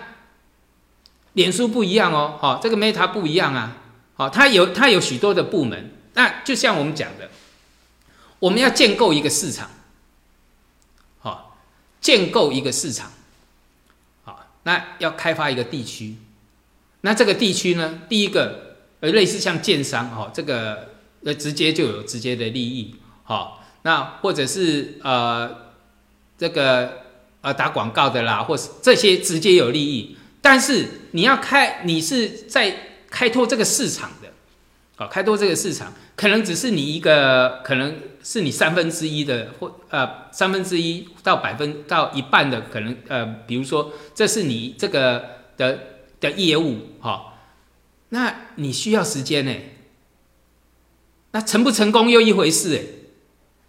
[1.34, 3.76] 脸书不一样哦，好，这个 Meta 不一样啊，
[4.14, 5.92] 好，它有它有许多的部门。
[6.14, 7.30] 那就像我们讲的，
[8.40, 9.70] 我们要建构一个市场，
[12.02, 13.12] 建构一个市场，
[14.24, 16.16] 好，那要开发一个地区。
[17.02, 20.90] 那这个地区呢，第一个呃，类似像建商，哈，这个
[21.24, 23.58] 呃，直接就有直接的利益，好。
[23.84, 25.50] 那或者是呃
[26.38, 27.04] 这个
[27.40, 32.76] 呃打广告的啦，或是这些直接有利益，但是你要开，你是在
[33.10, 34.28] 开拓这个市场的，
[34.98, 37.96] 啊，开拓这个市场，可能只是你一个，可能
[38.30, 45.26] 是你三分之一的，或呃三分之一到百分到一半的可能，呃，比如说这是你这个
[45.58, 45.80] 的
[46.20, 47.34] 的业务，哈，
[48.10, 49.52] 那你需要时间呢，
[51.32, 52.84] 那成不成功又一回事，哎。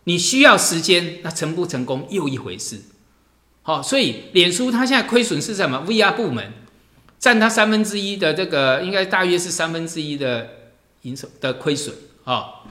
[0.04, 2.80] 你需要时间，那成不成功又一回事。
[3.62, 6.52] 好，所以脸书它现在亏损是什么？VR 部门
[7.18, 10.50] 占它三分之一的这个，应该大约是三分之一的
[11.02, 11.94] 营收的亏损
[12.24, 12.64] 啊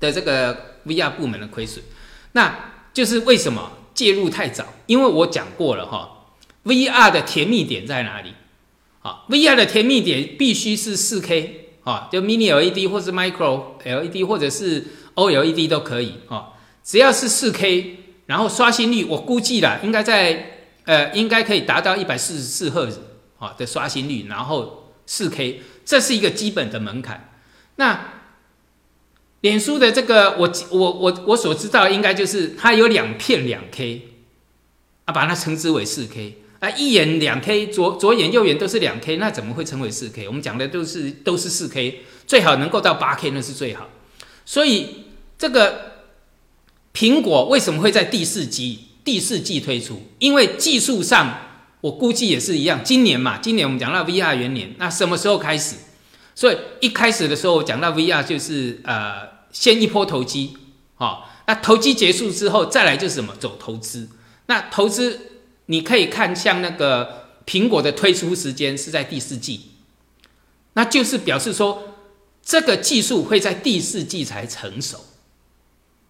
[0.00, 1.84] 的这个 VR 部门的亏损。
[2.32, 4.66] 那就是为什么介入太早？
[4.86, 6.26] 因为我讲过了哈
[6.64, 8.34] ，VR 的甜蜜点在哪里？
[9.02, 16.48] 啊，VR 的甜蜜点必须是四 K 啊，就 Mini LED 或是 Micro LED 或者是 OLED 都可以啊。
[16.82, 23.02] 只要是四 K，然后刷新率，我估计啦，应该在呃，应该可以达到一百四十四赫兹
[23.38, 27.32] 啊的刷新率，然后四 K，这是一个基本的门槛。
[27.76, 28.23] 那
[29.44, 34.00] 脸书的这个，我我我我所知道，应该就是它有两片两 K，
[35.04, 40.26] 啊，把它称之为四 K，啊，一眼两 K，左左眼右眼都是两 K，那怎么会称为四 K？
[40.28, 43.90] 我们讲的都是都是四 K，最好能够到八 K，那是最好。
[44.46, 45.04] 所以
[45.36, 45.92] 这个。
[46.96, 50.00] 苹果为什么会在第四季第四季推出？
[50.20, 51.40] 因为技术上，
[51.80, 52.82] 我估计也是一样。
[52.84, 55.74] 今年嘛，今年我们讲到 VR 元年，那什么时候开始？
[56.36, 60.58] 所以一开始的时候讲到 VR 就是呃，先一波投机，
[60.98, 63.34] 哦，那投机结束之后，再来就是什么？
[63.36, 64.10] 走投资。
[64.44, 69.70] 那投资你可以看像那个苹果的推出时间是在第四季，
[70.74, 71.94] 那就是表示说
[72.42, 75.02] 这个技术会在第四季才成熟，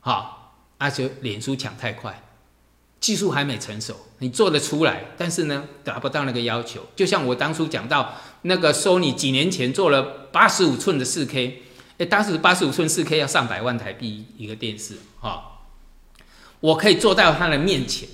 [0.00, 0.40] 好。
[0.76, 2.22] 那就脸书抢太快，
[3.00, 6.86] 技术还没成熟，你做得出来，但是呢达不到那个要求。
[6.94, 11.62] 就像我当初讲到那个 Sony 几年前做了八十五寸的四 K，
[11.98, 15.60] 哎，当时八十五寸四 K 要上百万台币一个电视哈，
[16.60, 18.08] 我可以坐到它的面前，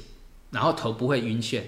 [0.50, 1.62] 然后头不会晕眩，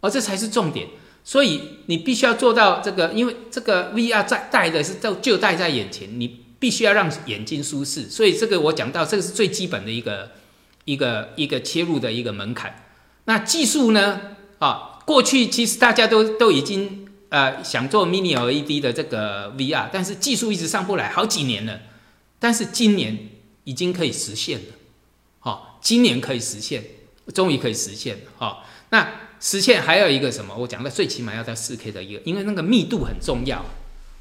[0.00, 0.88] 而这才是重点。
[1.24, 8.10] 所以你必须要做到这个，因为这个 VR 在戴的是就就戴在眼前，你必须要让眼睛舒适。
[8.10, 10.32] 所以这个我讲到，这个是最基本的一个
[10.84, 12.86] 一个一个切入的一个门槛。
[13.24, 14.20] 那技术呢？
[14.58, 17.01] 啊，过去其实大家都都已经
[17.32, 21.80] 呃想做 Mini LED 的这个 VR，但是技术一直上不来，好几年了。
[22.38, 23.30] 但是今年
[23.64, 24.74] 已经可以实现了，
[25.40, 26.84] 好，今年可以实现，
[27.34, 29.12] 终于可以实现了，好，那。
[29.44, 30.56] 实现还有一个什么？
[30.56, 33.66] 我讲的最起码要在四 K 的一个，因为那个密度很重要，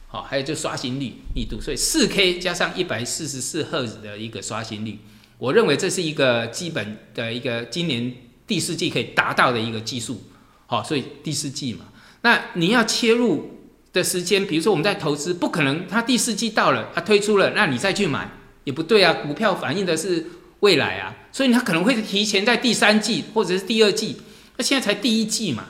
[0.08, 4.98] 好，还有就刷新率密度，所以四 K 加上一百四十四赫兹的一个刷新率，
[5.38, 8.12] 我认为这是一个基本的一个今年
[8.48, 10.24] 第四季可以达到的一个技术，
[10.66, 11.86] 好，所以第四季嘛，
[12.22, 13.60] 那你要切入
[13.94, 18.30] 的时间，比如说我们在投资，不可能它第四季到了，它推出了，那你再去买
[18.64, 20.28] 也不对啊，股票反映的是
[20.60, 24.22] 未来啊，所以它可能会提前在第三季或者是第二季。
[24.58, 25.66] 那现在才第一季嘛，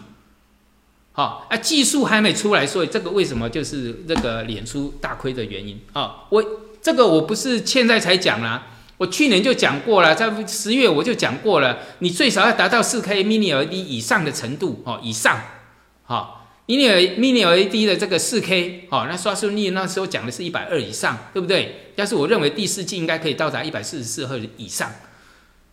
[1.14, 6.26] 好，啊，技术还没出来，所以这个为什么就是这个脸书大亏的原因啊？
[6.30, 6.44] 我
[6.82, 15.40] 这个我不是现在才讲啦，我去年就讲过了，在十月我就讲过了，你最少要达到四 K Mini LED 以上的程度哦，以上，
[16.04, 16.41] 好
[16.72, 21.92] ，Mini Mini LED 的这个四 K 哦，那刷新率那时候讲的是一百二以上，对不对？
[21.96, 24.92] 但是我认为第四季应该可以到达一百四十四赫以上。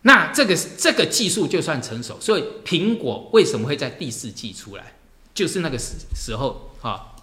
[0.01, 4.93] 那这个这个技术就算成熟，所以苹果为什么会在第四季出来？
[5.33, 7.15] 就是那个时时候啊，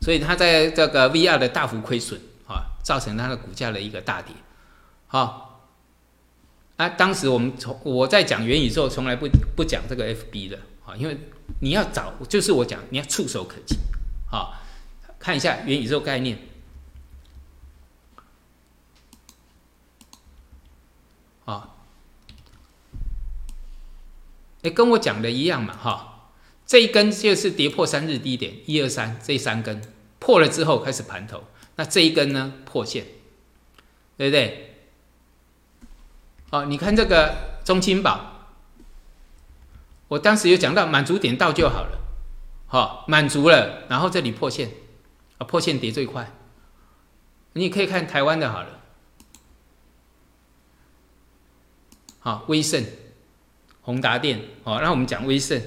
[0.00, 4.34] 所以它在这个 VR 的大幅亏损啊，造成它的股价的一个大跌。
[5.06, 5.66] 好，
[6.76, 11.16] 啊，当时我们从我在讲元宇宙，从来不不讲这个 FB 的啊，因为
[11.60, 13.76] 你要找，就是我讲你要触手可及。
[14.30, 14.54] 好，
[15.18, 16.38] 看一下元宇宙概念。
[21.44, 21.70] 啊。
[24.62, 26.30] 哎，跟我讲的一样嘛，哈，
[26.66, 29.82] 这一根就是跌破三日低点，一二三，这三根
[30.18, 31.44] 破了之后开始盘头，
[31.76, 33.04] 那这一根呢破线，
[34.16, 34.74] 对不对？
[36.50, 38.33] 好，你看这个中青宝，
[40.08, 41.98] 我当时有讲到满足点到就好了，
[42.66, 44.70] 好，满足了，然后这里破线，
[45.38, 46.32] 啊，破线跌最快，
[47.54, 48.80] 你可以看台湾的好了，
[52.20, 52.84] 好，威盛。
[53.86, 55.62] 宏达电，哦，那我们讲威盛，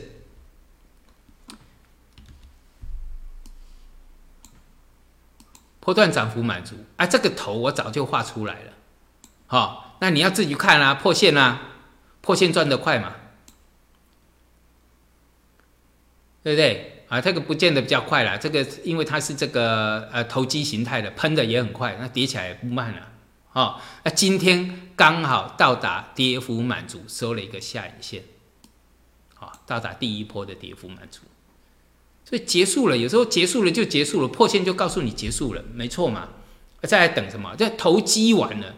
[5.79, 8.73] 波段涨幅满足，啊，这个头我早就画出来了，
[9.45, 11.61] 好，那你要自己看啊，破线啊，
[12.21, 13.13] 破线赚得快嘛，
[16.43, 17.03] 对不对？
[17.07, 23.07] 啊，这个不见得比较快了，这个因为它是这个呃投机形态的，喷的也很快，那跌起来也不慢了。
[23.53, 28.23] 哦，那今天刚好到达跌幅满足，收了一个下影线，
[29.33, 31.21] 好，到达第一波的跌幅满足，
[32.25, 32.97] 所以结束了。
[32.97, 36.29] 有时候结束了就结束了，破线就告诉你结束了，没错嘛。
[36.83, 37.55] 在等什么？
[37.55, 38.75] 在投机完了，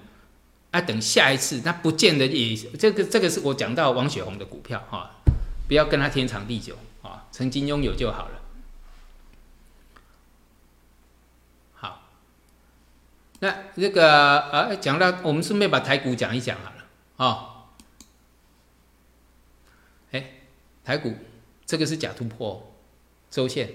[0.72, 5.12] 啊，等下一次，那不见得也这个这个是我讲到王雪红的股票哈，
[5.68, 6.78] 不要跟他天长地久，
[7.40, 8.42] 曾经拥有就好了。
[11.74, 12.02] 好
[13.40, 16.84] 那这个啊，讲到我们顺便把台股讲一讲好了
[17.16, 17.72] 啊。
[20.12, 20.32] 哎，
[20.84, 21.16] 台股
[21.66, 22.74] 这个是假突破
[23.32, 23.70] 周线，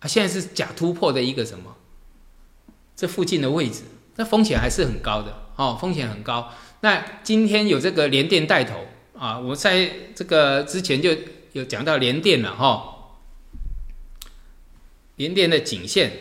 [0.00, 1.76] 啊，现在是假突破的一个什么？
[2.96, 3.82] 这附近的位置，
[4.16, 6.50] 那风险还是很高的哦，风险很高。
[6.80, 8.86] 那今天有这个连电带头
[9.18, 11.14] 啊，我在这个之前就
[11.52, 12.91] 有讲到连电了哈，
[15.16, 16.12] 连电的颈线。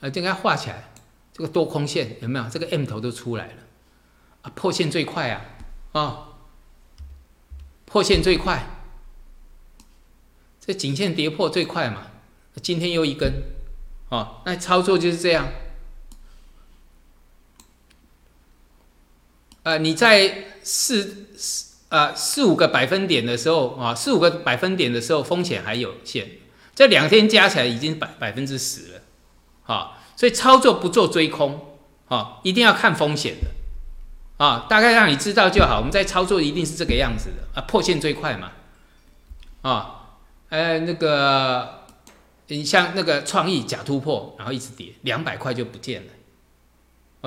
[0.00, 0.92] 呃，这个画起来，
[1.32, 2.48] 这个多空线有没有？
[2.48, 3.54] 这个 M 头都出来了，
[4.42, 5.44] 啊，破线最快啊，
[5.90, 6.28] 啊，
[7.84, 8.64] 破线最快，
[10.60, 12.12] 这颈线跌破最快嘛，
[12.62, 13.42] 今天又一根，
[14.10, 15.48] 哦，那操作就是这样，
[19.68, 26.26] 呃，你在四四呃四五个百分点的时候啊，四五个百分点的时候风险还有限，
[26.74, 29.00] 这两天加起来已经百百分之十了。
[29.64, 35.76] 啊，所以操作不做追空，啊，一定要看风险的，啊，大概让你知道就好。
[35.76, 38.52] 我们在操作一定是这个样子的，啊，破线最快嘛，
[39.60, 40.16] 啊，
[40.48, 41.84] 呃，那个
[42.46, 46.12] 你像那个创意假突破，然后一直跌，两百块就不见了。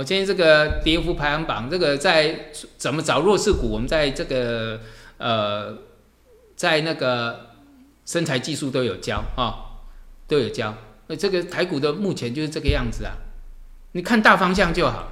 [0.02, 3.70] 我今天这个跌幅排行榜，这个在怎么找弱势股？
[3.70, 4.80] 我们在这个
[5.20, 5.78] 呃，
[6.56, 7.52] 在那个
[8.04, 9.78] 身材技术都有教啊，
[10.28, 10.74] 都有教。
[11.06, 13.14] 那这个台股的目前就是这个样子啊，
[13.92, 15.08] 你看大方向就好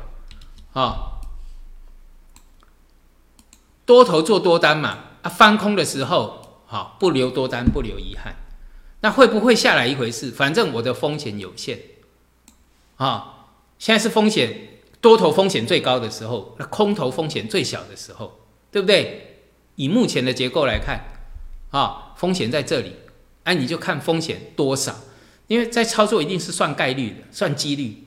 [0.73, 1.19] 啊。
[3.85, 8.35] 多头做多单嘛，啊，翻空的时候，好不留多单，不留遗憾。
[9.01, 10.31] 那会不会下来一回事？
[10.31, 11.77] 反正我的风险有限，
[12.95, 14.68] 啊，现在是风险
[15.01, 18.39] 多头风险最高的时候，那空头风险最小的时候，
[18.71, 19.25] 对不对？
[19.75, 21.05] 以目前的结构来看，
[21.71, 22.93] 啊，风险在这里，
[23.43, 24.93] 哎，你就看风险多少，
[25.47, 28.03] 因为在操作一定是算概率的，算几率，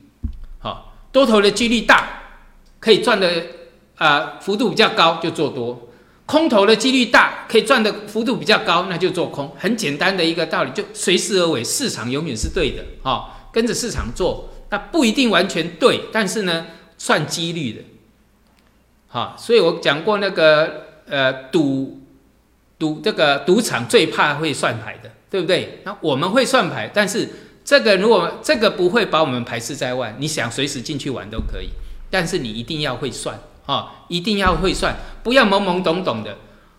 [0.58, 2.22] 好，多头的几率大，
[2.78, 3.42] 可以赚的
[3.96, 5.88] 啊幅度比较高，就做多。
[6.26, 9.50] 空头的几率大，可以赚的幅度比较高，那就做空。
[9.58, 16.66] 很简单的一个道理，就随势而为，市场永远是对的，哈，跟着市场做，那不一定完全对，但是呢，
[17.02, 17.80] 算几率的，
[19.08, 22.00] 好，所以我讲过那个，呃，赌
[22.78, 25.80] 赌这个赌场最怕会算牌的，对不对？
[25.84, 27.28] 那我们会算牌，但是
[27.64, 31.70] 这个如果这个不会把我们排斥在外，你想随时进去玩都可以，
[32.08, 33.36] 但是你一定要会算。
[33.66, 36.36] 啊，一定要会算，不要懵懵懂懂的，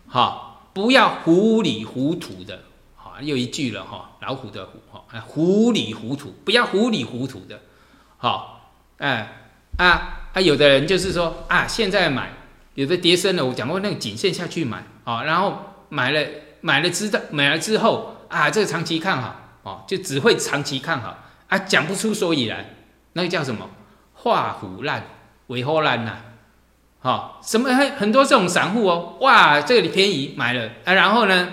[0.08, 2.60] 哈，不要糊里糊涂的，
[2.96, 7.62] 好，又一句了哈，老虎的虎，哈，糊里糊涂，不要糊里糊涂的，
[8.18, 9.43] 好，哎，
[9.78, 12.32] 啊啊，有的人就是说啊，现在买，
[12.76, 16.26] 有的跌升了，我讲过那个颈线下去买，啊，然后买了
[16.62, 21.18] 买了之的买了之后啊，这个长期看好，哦，就只会长期看好，
[21.48, 22.66] 啊，讲不出所以然，
[23.14, 23.70] 那个叫什么？
[24.14, 25.04] 画虎烂，
[25.48, 26.18] 为何烂呐？
[27.00, 31.50] 好，什么很很多这种散户哦，哇，这里便宜买了啊，然后呢，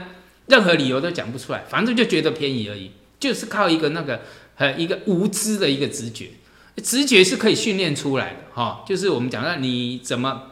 [0.46, 4.22] 任何理由都讲不出来，反正就觉得便宜而已，就是靠一个那个
[4.56, 6.30] 呃一个无知的一个直觉，
[6.80, 10.42] 直觉是可以训练出来的哈，就是我们讲到你怎么，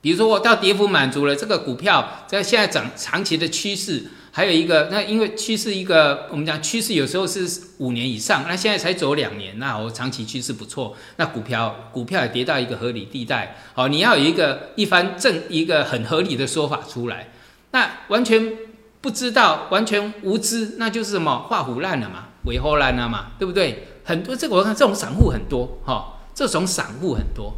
[0.00, 4.04] 比如说我到跌幅满足了，这个股票在现在涨长期的趋势。
[4.32, 17.32] 还有一个，那因为趋势一个，我们讲趋势有时候是五年以上，那现在才走两年，那我长期趋势不错，那股票股票也跌到一个合理地带，好，你要有一个一番正一个很合理的说法出来，
[17.72, 18.52] 那完全
[19.00, 23.88] 不知道，完全无知，那就是什么画虎烂了嘛，尾后烂了嘛，对不对？
[24.04, 27.54] 很多这个我看这种散户很多哈，这种散户很多，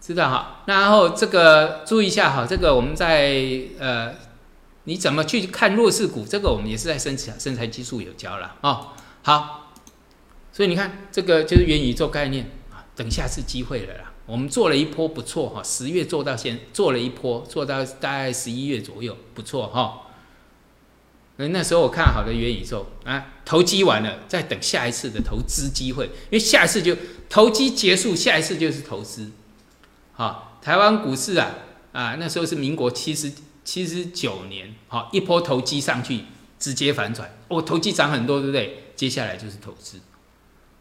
[0.00, 0.62] 知道哈？
[0.66, 3.42] 然后这个注意一下哈，这个我们在
[3.78, 4.14] 呃。
[4.86, 6.26] 你怎么去看弱势股？
[6.28, 8.88] 这个我们也是在生产生产技术有教了哦。
[9.22, 9.72] 好，
[10.52, 12.84] 所以你看这个就是元宇宙概念啊。
[12.94, 20.02] 等下次机会了啦，我们做了一波不错哈，十月做到现做了一波，做到大概十一月左右不错哈。
[21.36, 26.96] 那那时候我看好的元宇宙啊，投机完了，再等下一次的投资机会，因为下一次就
[27.28, 29.30] 投机结束，下一次就是投资。
[30.12, 31.54] 好，台湾股市啊
[31.92, 33.32] 啊，那时候是民国七十。
[33.64, 36.20] 七十九年，好一波投机上去，
[36.58, 38.92] 直接反转，哦，投机涨很多，对不对？
[38.94, 39.98] 接下来就是投资，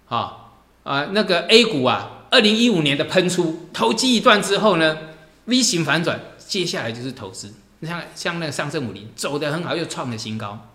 [0.03, 4.97] 好啊，那个 A 股啊，二零一五年的喷出，投机一段之后呢
[5.45, 7.53] ，V 型反转，接下来就是投资。
[7.85, 10.69] 像像那个上证五零走得很好，又创了新高。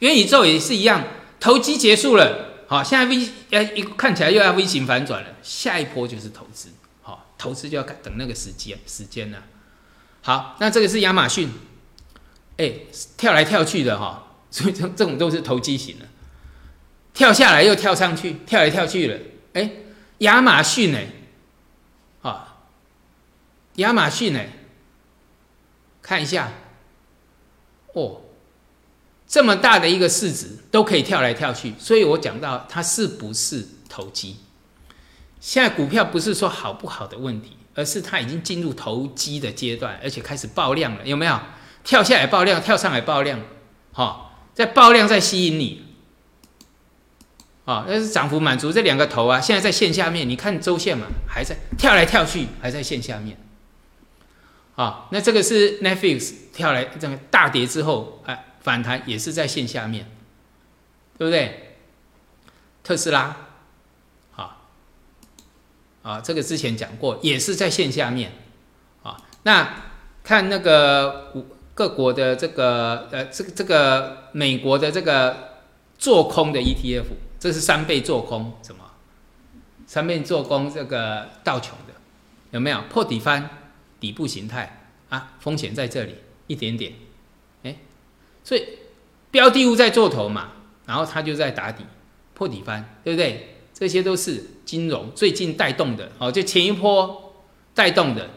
[0.00, 1.04] 元宇宙也是一样，
[1.40, 6.68] 投机结束了，好，现在 V 呃一看起来又要 V 型反转了，下一波就是投资，
[7.02, 9.42] 好，投资就要等那个时间时间了。
[10.22, 11.48] 好，那这个是亚马逊，
[12.58, 12.72] 哎，
[13.16, 16.04] 跳来跳去的哈，所以这这种都是投机型的，
[17.14, 19.18] 跳下来又跳上去，跳来跳去了，
[19.54, 19.70] 哎，
[20.18, 20.98] 亚马逊呢，
[22.22, 22.58] 啊，
[23.76, 24.40] 亚马逊呢，
[26.06, 26.52] 看一下，
[27.94, 28.20] 哦，
[29.26, 34.36] 这么大的一个市值都可以跳来跳去，所以我讲到它是不是投机？
[35.40, 37.56] 现在股票不是说好不好的问题。
[37.78, 41.38] 而是它已经进入投机的阶段，而且开始爆量了，有没有？
[41.84, 43.38] 跳下来爆量，跳上来爆量，
[43.92, 45.84] 哈，在爆量在吸引你，
[47.66, 53.36] 啊，那是涨幅满足这两个头啊，现在在线下面，你看周线嘛，还在跳来跳去，还在线下面，
[54.76, 60.08] 啊，那这个是 Netflix 跳来这个大跌之后，哎，反弹也是在线下面，
[61.18, 61.78] 对不对？
[62.84, 63.36] 特斯拉。
[66.02, 68.30] 啊，这个之前讲过，也是在线下面，
[69.02, 69.68] 啊，那
[70.22, 71.34] 看那个
[71.74, 75.58] 各国的这个呃，这个这个美国的这个
[75.98, 77.06] 做空的 ETF，
[77.40, 78.84] 这是三倍做空，什么？
[79.88, 81.94] 三倍做空这个道琼的，
[82.52, 83.65] 有没有破底翻
[84.00, 85.34] 底部形态啊？
[85.40, 86.16] 风险在这里
[86.46, 86.94] 一点点，
[87.62, 87.76] 哎，
[88.44, 88.78] 所以
[89.30, 90.52] 标的物在做头嘛，
[90.86, 91.84] 然后它就在打底
[92.34, 93.52] 破底翻，对不对？
[93.72, 97.44] 这些都是金融最近带动的哦，就前一波
[97.74, 98.30] 带动的，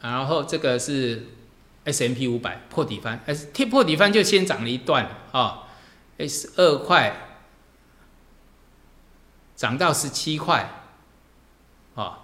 [0.00, 1.26] 然后这个是
[1.84, 5.68] S M P 五百破底翻，S 贴破底翻就先涨了一段啊
[6.16, 7.40] ，S 二块
[9.54, 10.86] 涨到十七块，
[11.94, 12.20] 啊，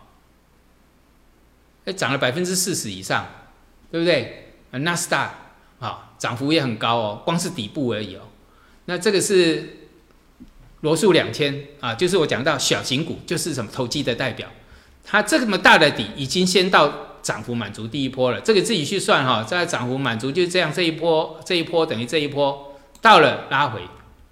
[1.78, 3.27] 哎涨了百分之四十以上，
[3.91, 4.53] 对不对？
[4.71, 5.35] 纳斯达
[5.79, 8.23] 啊涨幅也很高哦，光是底部而已哦，
[8.87, 9.75] 那这个是。
[10.83, 14.49] 罗素两千啊，就是我讲到小型股，就是什么投机的代表。
[15.03, 18.41] 它这么大的底，已经先到涨幅满足第一波了。
[18.41, 23.81] 这个自己去算哈，在涨幅满足就是这样，这一波这一波等于这一波到了拉回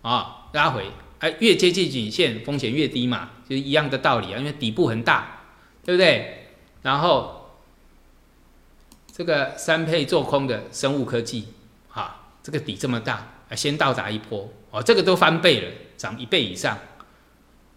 [0.03, 0.85] 啊，拉回，
[1.19, 5.41] 哎，越接近颈线风险越低嘛，就是一样的道理啊，因为底部很大，
[5.85, 6.53] 对不对？
[6.83, 7.36] 然后
[9.17, 11.49] 这个三配做空的生物科技，
[11.89, 15.71] 哈，这个底这么大啊，先到达一波哦，这个都翻倍了。
[15.97, 16.77] 涨一倍以上，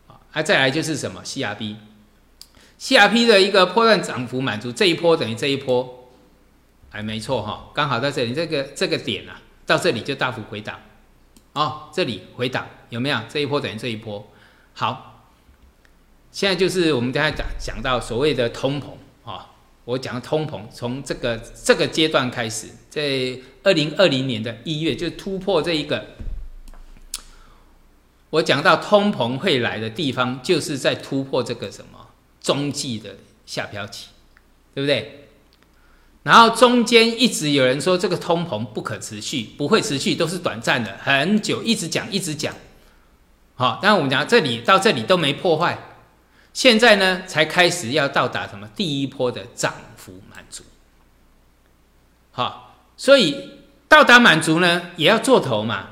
[0.08, 6.10] 啊，还再来就是什么 CRP，CRP 的一个波段涨幅满足这一波等于这一波，
[6.90, 10.78] 还没错哈，刚好在这里这个这个点啊，到这里就大幅回档，
[11.54, 13.18] 哦，这里回档有没有？
[13.30, 14.30] 这一波等于这一波，
[14.74, 15.24] 好，
[16.34, 18.88] 现在就是我们刚才讲讲到所谓的通膨，
[19.90, 26.06] 我讲通膨从这个这个阶段开始，在二零二零年的一月就突破这一个。
[28.30, 32.10] 我讲到通膨会来的地方，就是在突破这个什么
[32.40, 33.16] 中继的
[33.48, 34.10] 下漂期，
[34.76, 35.28] 对不对？
[36.22, 42.54] 然后中间一直有人说这个通膨不可持续，不会持续，都是短暂的，很久一直讲一直讲。
[43.56, 45.89] 好，但我们讲这里到这里都没破坏，
[46.60, 50.62] 现在呢才开始要到达什么第一波的涨幅满足。
[52.32, 53.52] 好，所以
[53.88, 55.88] 到达满足呢也要做头嘛，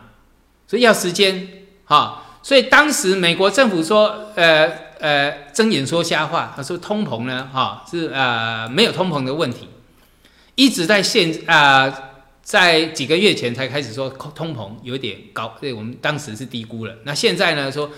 [0.67, 1.47] 所以要时间。
[1.85, 2.25] 好。
[2.43, 9.69] 所以当时美国政府说，呃呃，睁眼说瞎话，他说通膨呢，哈，是呃没有通膨的问题，
[10.55, 11.93] 一直在现啊，
[12.41, 16.95] 在几个月前才开始说通膨有点高，对我们当时是低估了。
[17.03, 17.89] 那现在呢，说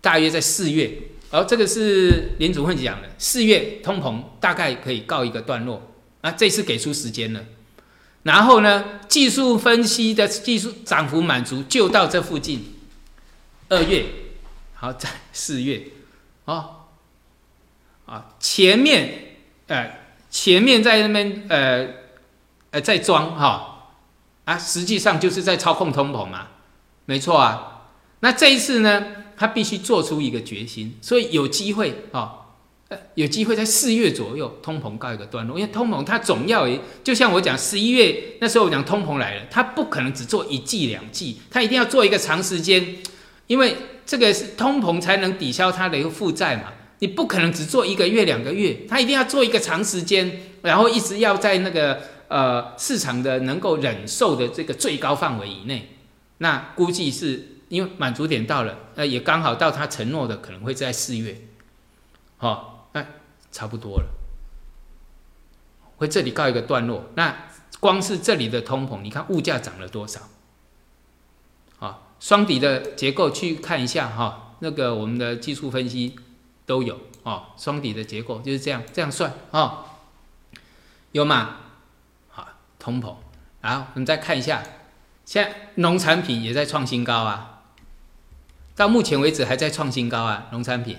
[0.00, 0.90] 大约在四月，
[1.30, 5.82] 而这个是联储会讲的，四月通膨大概可以告一个段落。
[6.22, 7.42] 啊，这次给出时间了，
[8.24, 12.74] 然后呢，技术分析的技术涨幅满足就到这附近。
[13.70, 14.04] 二月，
[14.74, 15.82] 好在四月，
[16.44, 16.88] 哦，
[18.04, 19.36] 啊，前面，
[19.68, 21.88] 呃，前面在那边，呃，
[22.72, 23.94] 呃，在装哈，
[24.44, 26.48] 啊，实际上就是在操控通膨嘛，
[27.06, 27.86] 没错啊。
[28.20, 29.06] 那这一次呢，
[29.40, 32.30] 他必须做出一个决心，所以有机会啊，
[32.88, 36.68] 呃，有机会在四月左右通膨告一个段落，因为通膨它总要，
[37.02, 42.96] 就像我讲十一月那时候我讲通膨来了，它不可能只做一季两季，它一定要做一个长时间。
[43.46, 43.74] 因为
[44.04, 46.64] 这个是通膨才能抵消它的一个负债嘛，
[46.98, 50.30] 你不可能只做一个月两个月，它一定要做一个长时间，
[50.60, 55.96] 然后一直要在那个呃市场的能够忍受的这个最高范围以内。
[56.36, 61.40] 那估计是因为满足点到了，那，也刚好到他承诺的可能会在四月，
[62.36, 63.06] 好，那
[63.50, 64.06] 差不多了，
[65.96, 67.06] 会这里告一个段落。
[67.14, 67.46] 那
[67.80, 70.20] 光是这里的通膨，你看物价涨了多少？
[72.22, 76.14] 双底的结构去看一下哈，那个我们的技术分析
[76.66, 77.46] 都有哦。
[77.56, 79.86] 双底的结构就是这样，这样算哦，
[81.12, 81.56] 有吗？
[82.28, 82.46] 好，
[82.78, 83.16] 通膨，
[83.62, 84.62] 然后我们再看一下，
[85.24, 87.49] 现在农产品也在创新高啊，
[88.80, 90.96] 到目前为止还在创新高啊，农产品，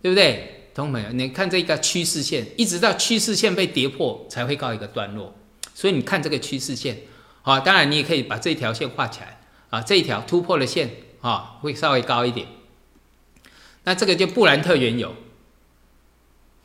[0.00, 0.68] 对不对？
[0.72, 5.34] 同朋友，你看这个趋势线，一直到趋势线被跌破才会告一个段落，
[5.74, 6.96] 所以你看这个趋势线，
[7.42, 9.40] 啊，当然你也可以把这条线画起来。
[9.70, 10.90] 啊，这一条突破了线
[11.22, 12.46] 啊，会稍微高一点。
[13.82, 15.12] 那这个就布兰特原油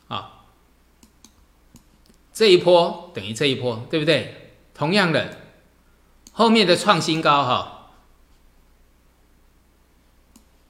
[0.06, 0.44] 啊，
[2.32, 4.52] 这一波等于这一波，对不对？
[4.72, 5.38] 同样的，
[6.30, 7.77] 后面的创新高哈，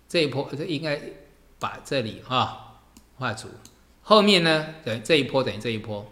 [0.08, 1.00] 这一波这应该
[1.58, 2.80] 把这里哈
[3.16, 3.48] 画出，
[4.02, 6.10] 后面呢等于这一波等于这一波，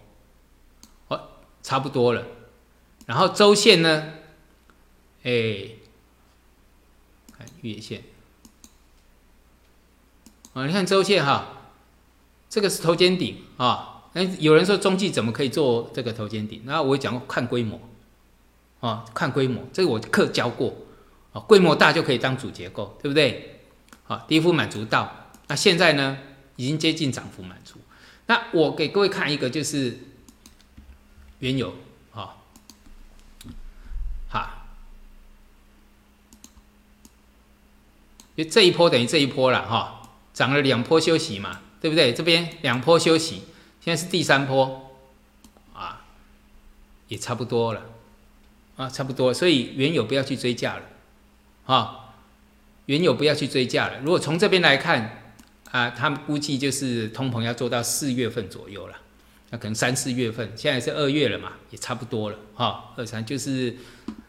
[1.09, 1.21] 哦，
[1.63, 2.27] 差不多了。
[3.07, 4.13] 然后周线呢，
[5.23, 5.71] 哎。
[7.39, 8.03] 看月线，
[10.55, 11.69] 啊，你看周线哈，
[12.49, 14.05] 这个是头肩顶啊。
[14.15, 16.63] 那有人说中继怎么可以做这个头肩顶？
[16.65, 17.79] 那我讲过看规模，
[18.81, 20.75] 啊，看规模，这个我课教过，
[21.35, 23.56] 啊，规模大就可以当主结构，对不对？
[24.07, 26.19] 好，低幅满足到，那现在呢，
[26.57, 27.79] 已经接近涨幅满足。
[28.27, 29.99] 那我给各位看一个，就是
[31.41, 31.75] 原油，
[32.13, 32.37] 啊，
[34.29, 34.51] 好。
[38.37, 42.13] 就这一波等于这一波了哈，涨了两波休息嘛，对不对？
[42.13, 43.45] 这边两波休息，
[43.81, 44.95] 现在是第三波，
[45.73, 46.05] 啊，
[47.09, 47.83] 也差不多了，
[48.77, 50.83] 啊，差不多，所以原油不要去追价了，
[51.65, 52.06] 啊，
[52.87, 53.95] 原油不要去追价了。
[54.03, 55.23] 如果从这边来看，
[55.71, 58.95] 啊，他们估计就是通膨要做到四月份左右了，
[59.51, 63.77] 那可能三四月份，现在是二月了嘛，也差不多了，哈，二三就是，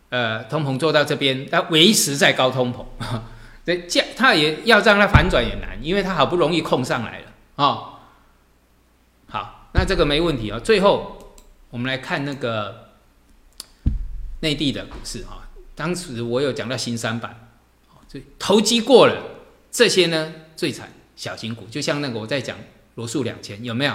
[0.10, 2.86] 呃，通膨做到这边，它维持在高通膨。
[3.66, 8.00] 这，价它也要让它反转也难，因为它好不容易控上来了啊。
[9.28, 10.58] 好，那这个没问题啊。
[10.58, 11.36] 最后
[11.70, 12.92] 我们来看那个
[14.40, 15.44] 内地的股市啊。
[15.76, 17.47] 当时我有讲到新三板，
[18.08, 19.42] 所以投机过了
[19.72, 22.58] 这些呢最惨，小型股就像那个我在讲
[22.96, 23.94] 罗素两千有没有？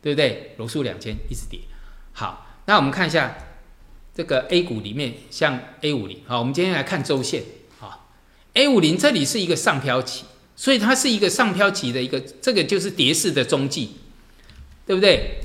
[0.00, 0.54] 对不对？
[0.58, 1.60] 罗素两千一直跌。
[2.12, 3.36] 好，那我们看一下
[4.14, 7.42] 这个 A 股里面，像 A 五零好，我们今天来看周线。
[8.54, 10.24] A 五零这里是一个上飘期，
[10.56, 13.98] 所以它是一个上飘期的一个，这个就是跌势的踪迹，
[14.84, 15.40] 对不对？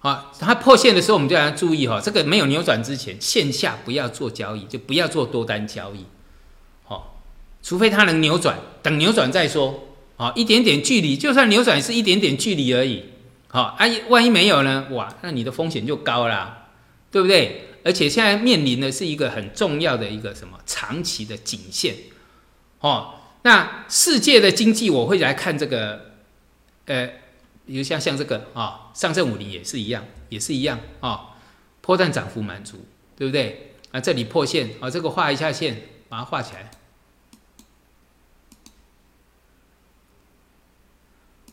[0.00, 6.04] 好，它破线的时候，我们就要注意哈，这个没有扭转之前，线下不要做交易，就不要做多单交易，
[6.84, 7.22] 好，
[7.62, 13.04] 除非它能扭转，等扭转再说，好，一点点距离，就算扭转是一点点距离而已，
[13.48, 14.86] 好，啊，万一没有呢？
[14.92, 16.68] 哇，那你的风险就高啦，
[17.10, 17.64] 对不对？
[17.84, 21.94] 而且现在面临的是一个很重要的一个什么长期的颈线，
[22.80, 26.12] 哦，那世界的经济我会来看这个，
[26.86, 27.08] 呃，
[27.68, 31.36] 比如像像这个啊，上证五零也是一样，也是一样啊，
[31.82, 33.74] 破断涨幅满足，对不对？
[33.92, 36.70] 啊，这里破线啊，这个画一下线，把它画起来，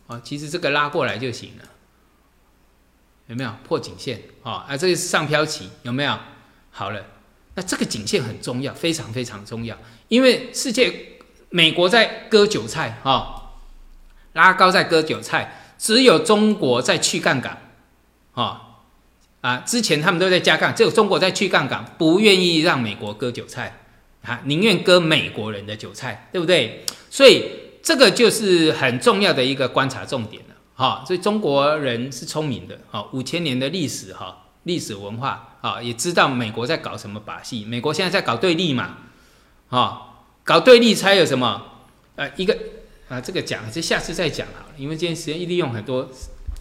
[0.08, 1.66] 啊，其实这个拉过来就行了。
[3.28, 4.66] 有没有破颈线啊？
[4.70, 6.18] 啊，这个是上飘期，有没有？
[6.72, 7.06] 好了，
[7.56, 11.18] 那这个颈线很重要，非常非常重要，因为世界
[11.50, 13.52] 美国在割韭菜啊，
[14.34, 17.62] 拉高在割韭菜，只有中国在去杠杆
[18.34, 18.62] 啊
[19.42, 19.58] 啊！
[19.58, 23.80] 之前他们都在加杠，只有中国在去杠杆，不愿意让美国割韭菜
[24.24, 26.84] 啊，宁愿割美国人的韭菜，对不对？
[27.12, 27.46] 所以
[27.84, 30.56] 这个就是很重要的一个观察重点了。
[30.74, 37.64] 好，所以中国人是聪明的，好，五千年的历史，哈，历史文化，啊，也知道美国在搞什么把戏。
[37.64, 38.98] 美国现在在搞对立嘛，
[39.70, 40.02] 啊，
[40.44, 41.62] 搞对立才有什么，
[42.16, 42.58] 呃，一个
[43.08, 46.10] 啊，这个讲，这下次再讲好了，因为今天时间一利用很多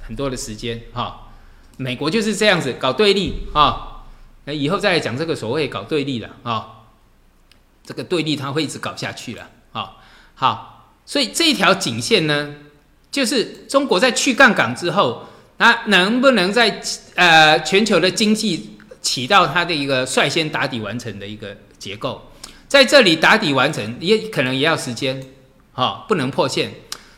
[0.06, 1.28] 很多的时间，哈，
[1.76, 4.04] 美国就是这样子搞对立，啊，
[4.44, 6.84] 那以后再来讲这个所谓搞对立了，啊，
[7.84, 9.96] 这个对立它会一直搞下去了，啊，
[10.34, 12.54] 好，所以这一条颈线呢。
[13.14, 15.24] 就是中国在去杠杆之后，
[15.56, 16.82] 它能不能在
[17.14, 22.20] 呃全球的经济起到它的一个率先打底完成的一个结构，
[22.66, 25.24] 在这里打底完成也可能也要时间，
[25.74, 26.72] 哈，不能破线。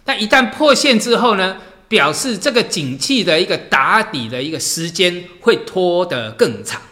[0.04, 6.82] 但一旦破线之后呢，表示这个景气的一个打底的一个时间会拖得更长。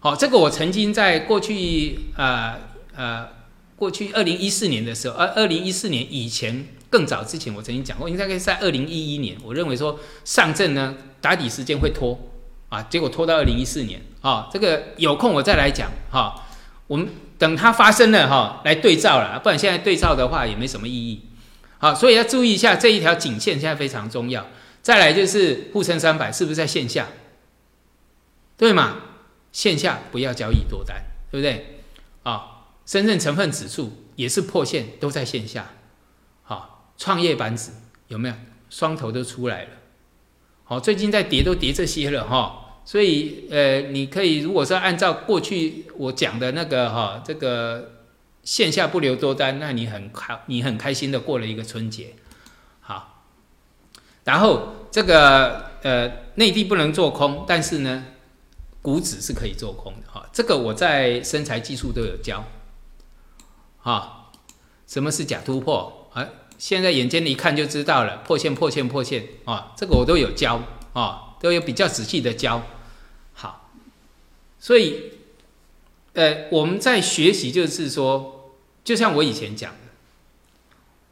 [0.00, 2.56] 好，这个我曾经在过去呃
[2.96, 3.28] 呃
[3.76, 6.66] 过去二零一四年的时候，二二零一四年以前。
[6.88, 12.16] 更早之前，我曾经讲过，应该是在二零一一年，我认为说上证呢打底时间会拖
[12.68, 16.46] 啊，结果拖到二零一四年啊，这个有空我再来讲哈，
[16.86, 21.22] 我们等它发生了哈来对照了，不然现在对照的话也没什么意义。
[21.78, 24.46] 好，所以要注意一下这一条颈线现在非常重要。
[24.82, 27.06] 再来就是沪深三百是不是在线下？
[28.56, 28.96] 对嘛？
[29.52, 31.82] 线下不要交易多单，对不对？
[32.22, 35.66] 啊，深圳成分指数也是破线，都在线下。
[36.42, 37.70] 好创业板指
[38.08, 38.34] 有没有
[38.70, 39.70] 双头都出来了？
[40.64, 47.90] 好，最近在跌都跌这些了哈，所以呃，你可以如果说按照过去我讲的那个哈，这个
[48.44, 52.14] 线下不留多单，那你很开，你很开心的过了一个春节。
[52.80, 53.24] 好，
[54.22, 58.04] 然后这个呃，内地不能做空，但是呢，
[58.80, 60.24] 股指是可以做空的哈。
[60.32, 62.44] 这个我在身材技术都有教。
[63.78, 64.30] 哈，
[64.86, 66.08] 什么是假突破？
[66.14, 66.24] 啊？
[66.56, 70.60] 现在眼尖一看就知道了，破线破线破线啊，这个我都有教
[70.92, 72.62] 啊，都有比较仔细的教。
[74.66, 75.12] 所以，
[76.14, 78.52] 呃，我们在学习就是说，
[78.82, 79.92] 就像我以前讲的，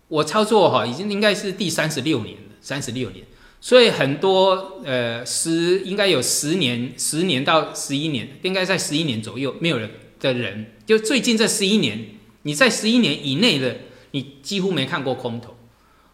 [0.09, 3.24] 我操作哈已经应该是第三十六年了，三十六年，
[3.61, 9.88] 所以很多呃十应该有十年，十年到十一年，应该在十一年左右没有人
[10.18, 12.09] 的人，就最近这十一年，
[12.42, 13.76] 你在十一年以内的。
[14.11, 15.57] 你几乎没看过空头，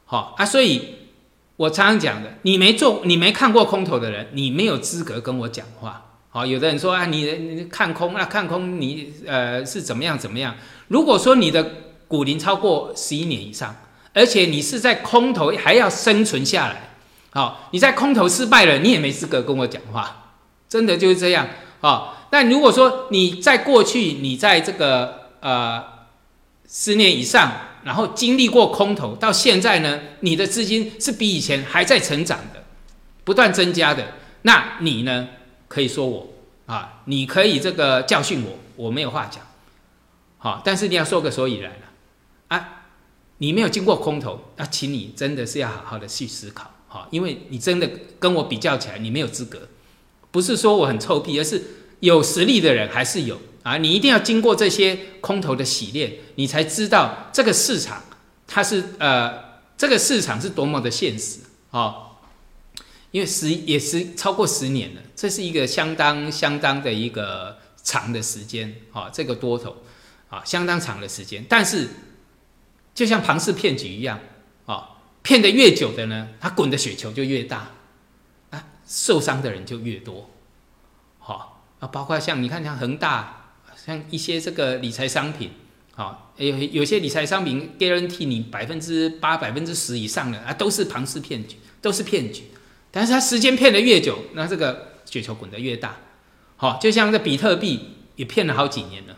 [0.04, 0.82] 好啊，所以
[1.56, 10.54] 我常常讲的，你没做，你没看过空头的人，你没有资格跟我讲话，好，有的人说啊，你你看空啊，看空你呃是怎么样怎么样？
[10.86, 11.68] 如果说你的
[12.06, 13.74] 股龄超过十一年以上，
[14.14, 16.90] 而且你是在空头还要生存下来，
[17.30, 20.34] 好，你在空头失败了，你也没资格跟我讲话，
[20.68, 21.48] 真的就是这样
[21.80, 22.28] 啊。
[22.30, 25.82] 那如果说你在过去你在这个呃
[26.68, 27.50] 十年以上，
[27.82, 32.62] 然后经历过空头，到现在呢，你的资金是比以前还在成长的，
[33.24, 34.12] 不断增加的，
[34.42, 35.26] 那你呢？
[35.70, 36.26] 可以说我
[36.66, 39.46] 啊，你可以这个教训我，我没有话讲，
[40.36, 41.86] 好，但是你要说个所以然了
[42.48, 42.86] 啊，
[43.38, 49.68] 你没有经过空头，那请你真的是要好好的去思考，好，因为你真的跟我比较起来，你没有资格，
[50.32, 51.62] 不是说我很臭屁，而是
[52.00, 53.40] 有实力的人还是有。
[53.62, 58.02] 啊，你一定要经过这些空头的洗练，你才知道这个市场
[58.46, 61.40] 它是呃，这个市场是多么的现实。
[61.70, 62.09] 啊。
[63.10, 69.76] 因为十也是超过十年了，这是一个相当相当的一个长的时间啊，这个多头
[70.28, 71.44] 啊，相当长的时间。
[71.48, 71.88] 但是
[72.94, 74.20] 就像庞氏骗局一样
[74.66, 74.90] 啊，
[75.22, 77.72] 骗的越久的呢，它滚的雪球就越大
[78.50, 80.30] 啊，受伤的人就越多。
[81.18, 85.50] 好啊，包括像你看像恒大，像一些这个理财商品，
[85.94, 92.44] 好有有些理财商品 guarantee 你百分之八、百分之十以上的啊，都是庞氏骗局，都是骗局。
[92.92, 95.96] 但是它时间骗的越久，那这个雪球滚得越大，
[96.56, 99.16] 好，就像这比特币也骗了好几年了，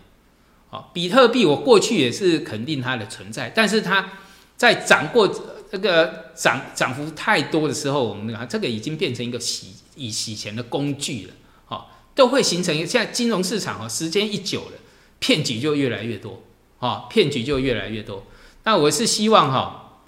[0.68, 4.12] 好，比特币我过去也是肯定它的存在，但是它
[4.56, 5.26] 在涨过
[5.70, 11.32] 这个涨涨幅太多的时候，我们啊这个已经变成一个洗以洗钱的工具了，
[11.64, 14.72] 好，都会形成现在金融市场啊，时间一久了，
[15.18, 16.42] 骗局就越来越多，
[16.78, 18.26] 啊，骗局就越来越多，
[18.64, 20.00] 那我是希望哈，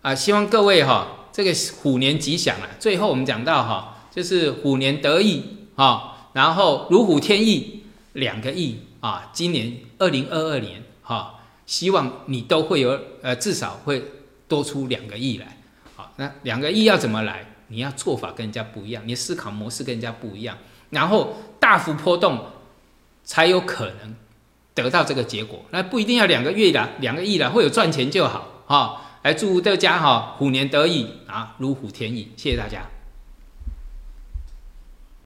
[0.00, 1.24] 啊，希望各位哈。
[1.36, 2.66] 这个虎年吉祥啊！
[2.80, 7.82] 最后我们讲到哈，就是虎年得意啊，然后如虎添翼
[8.14, 11.34] 两个亿啊，今年二零二二年哈，
[11.66, 14.02] 希望你都会有呃，至少会
[14.48, 15.58] 多出两个亿来。
[15.94, 17.44] 好，那两个亿要怎么来？
[17.68, 20.56] 你要做法跟人家不一样，你思考模式跟人家不一样，
[20.88, 22.46] 然后大幅波动
[23.24, 24.16] 才有可能
[24.72, 25.62] 得到这个结果。
[25.70, 29.02] 那不一定要两个月的，两个亿的，会有赚钱就好啊。
[29.26, 32.30] 来祝大家哈，虎年得意啊，如虎添翼！
[32.36, 32.95] 谢谢大家。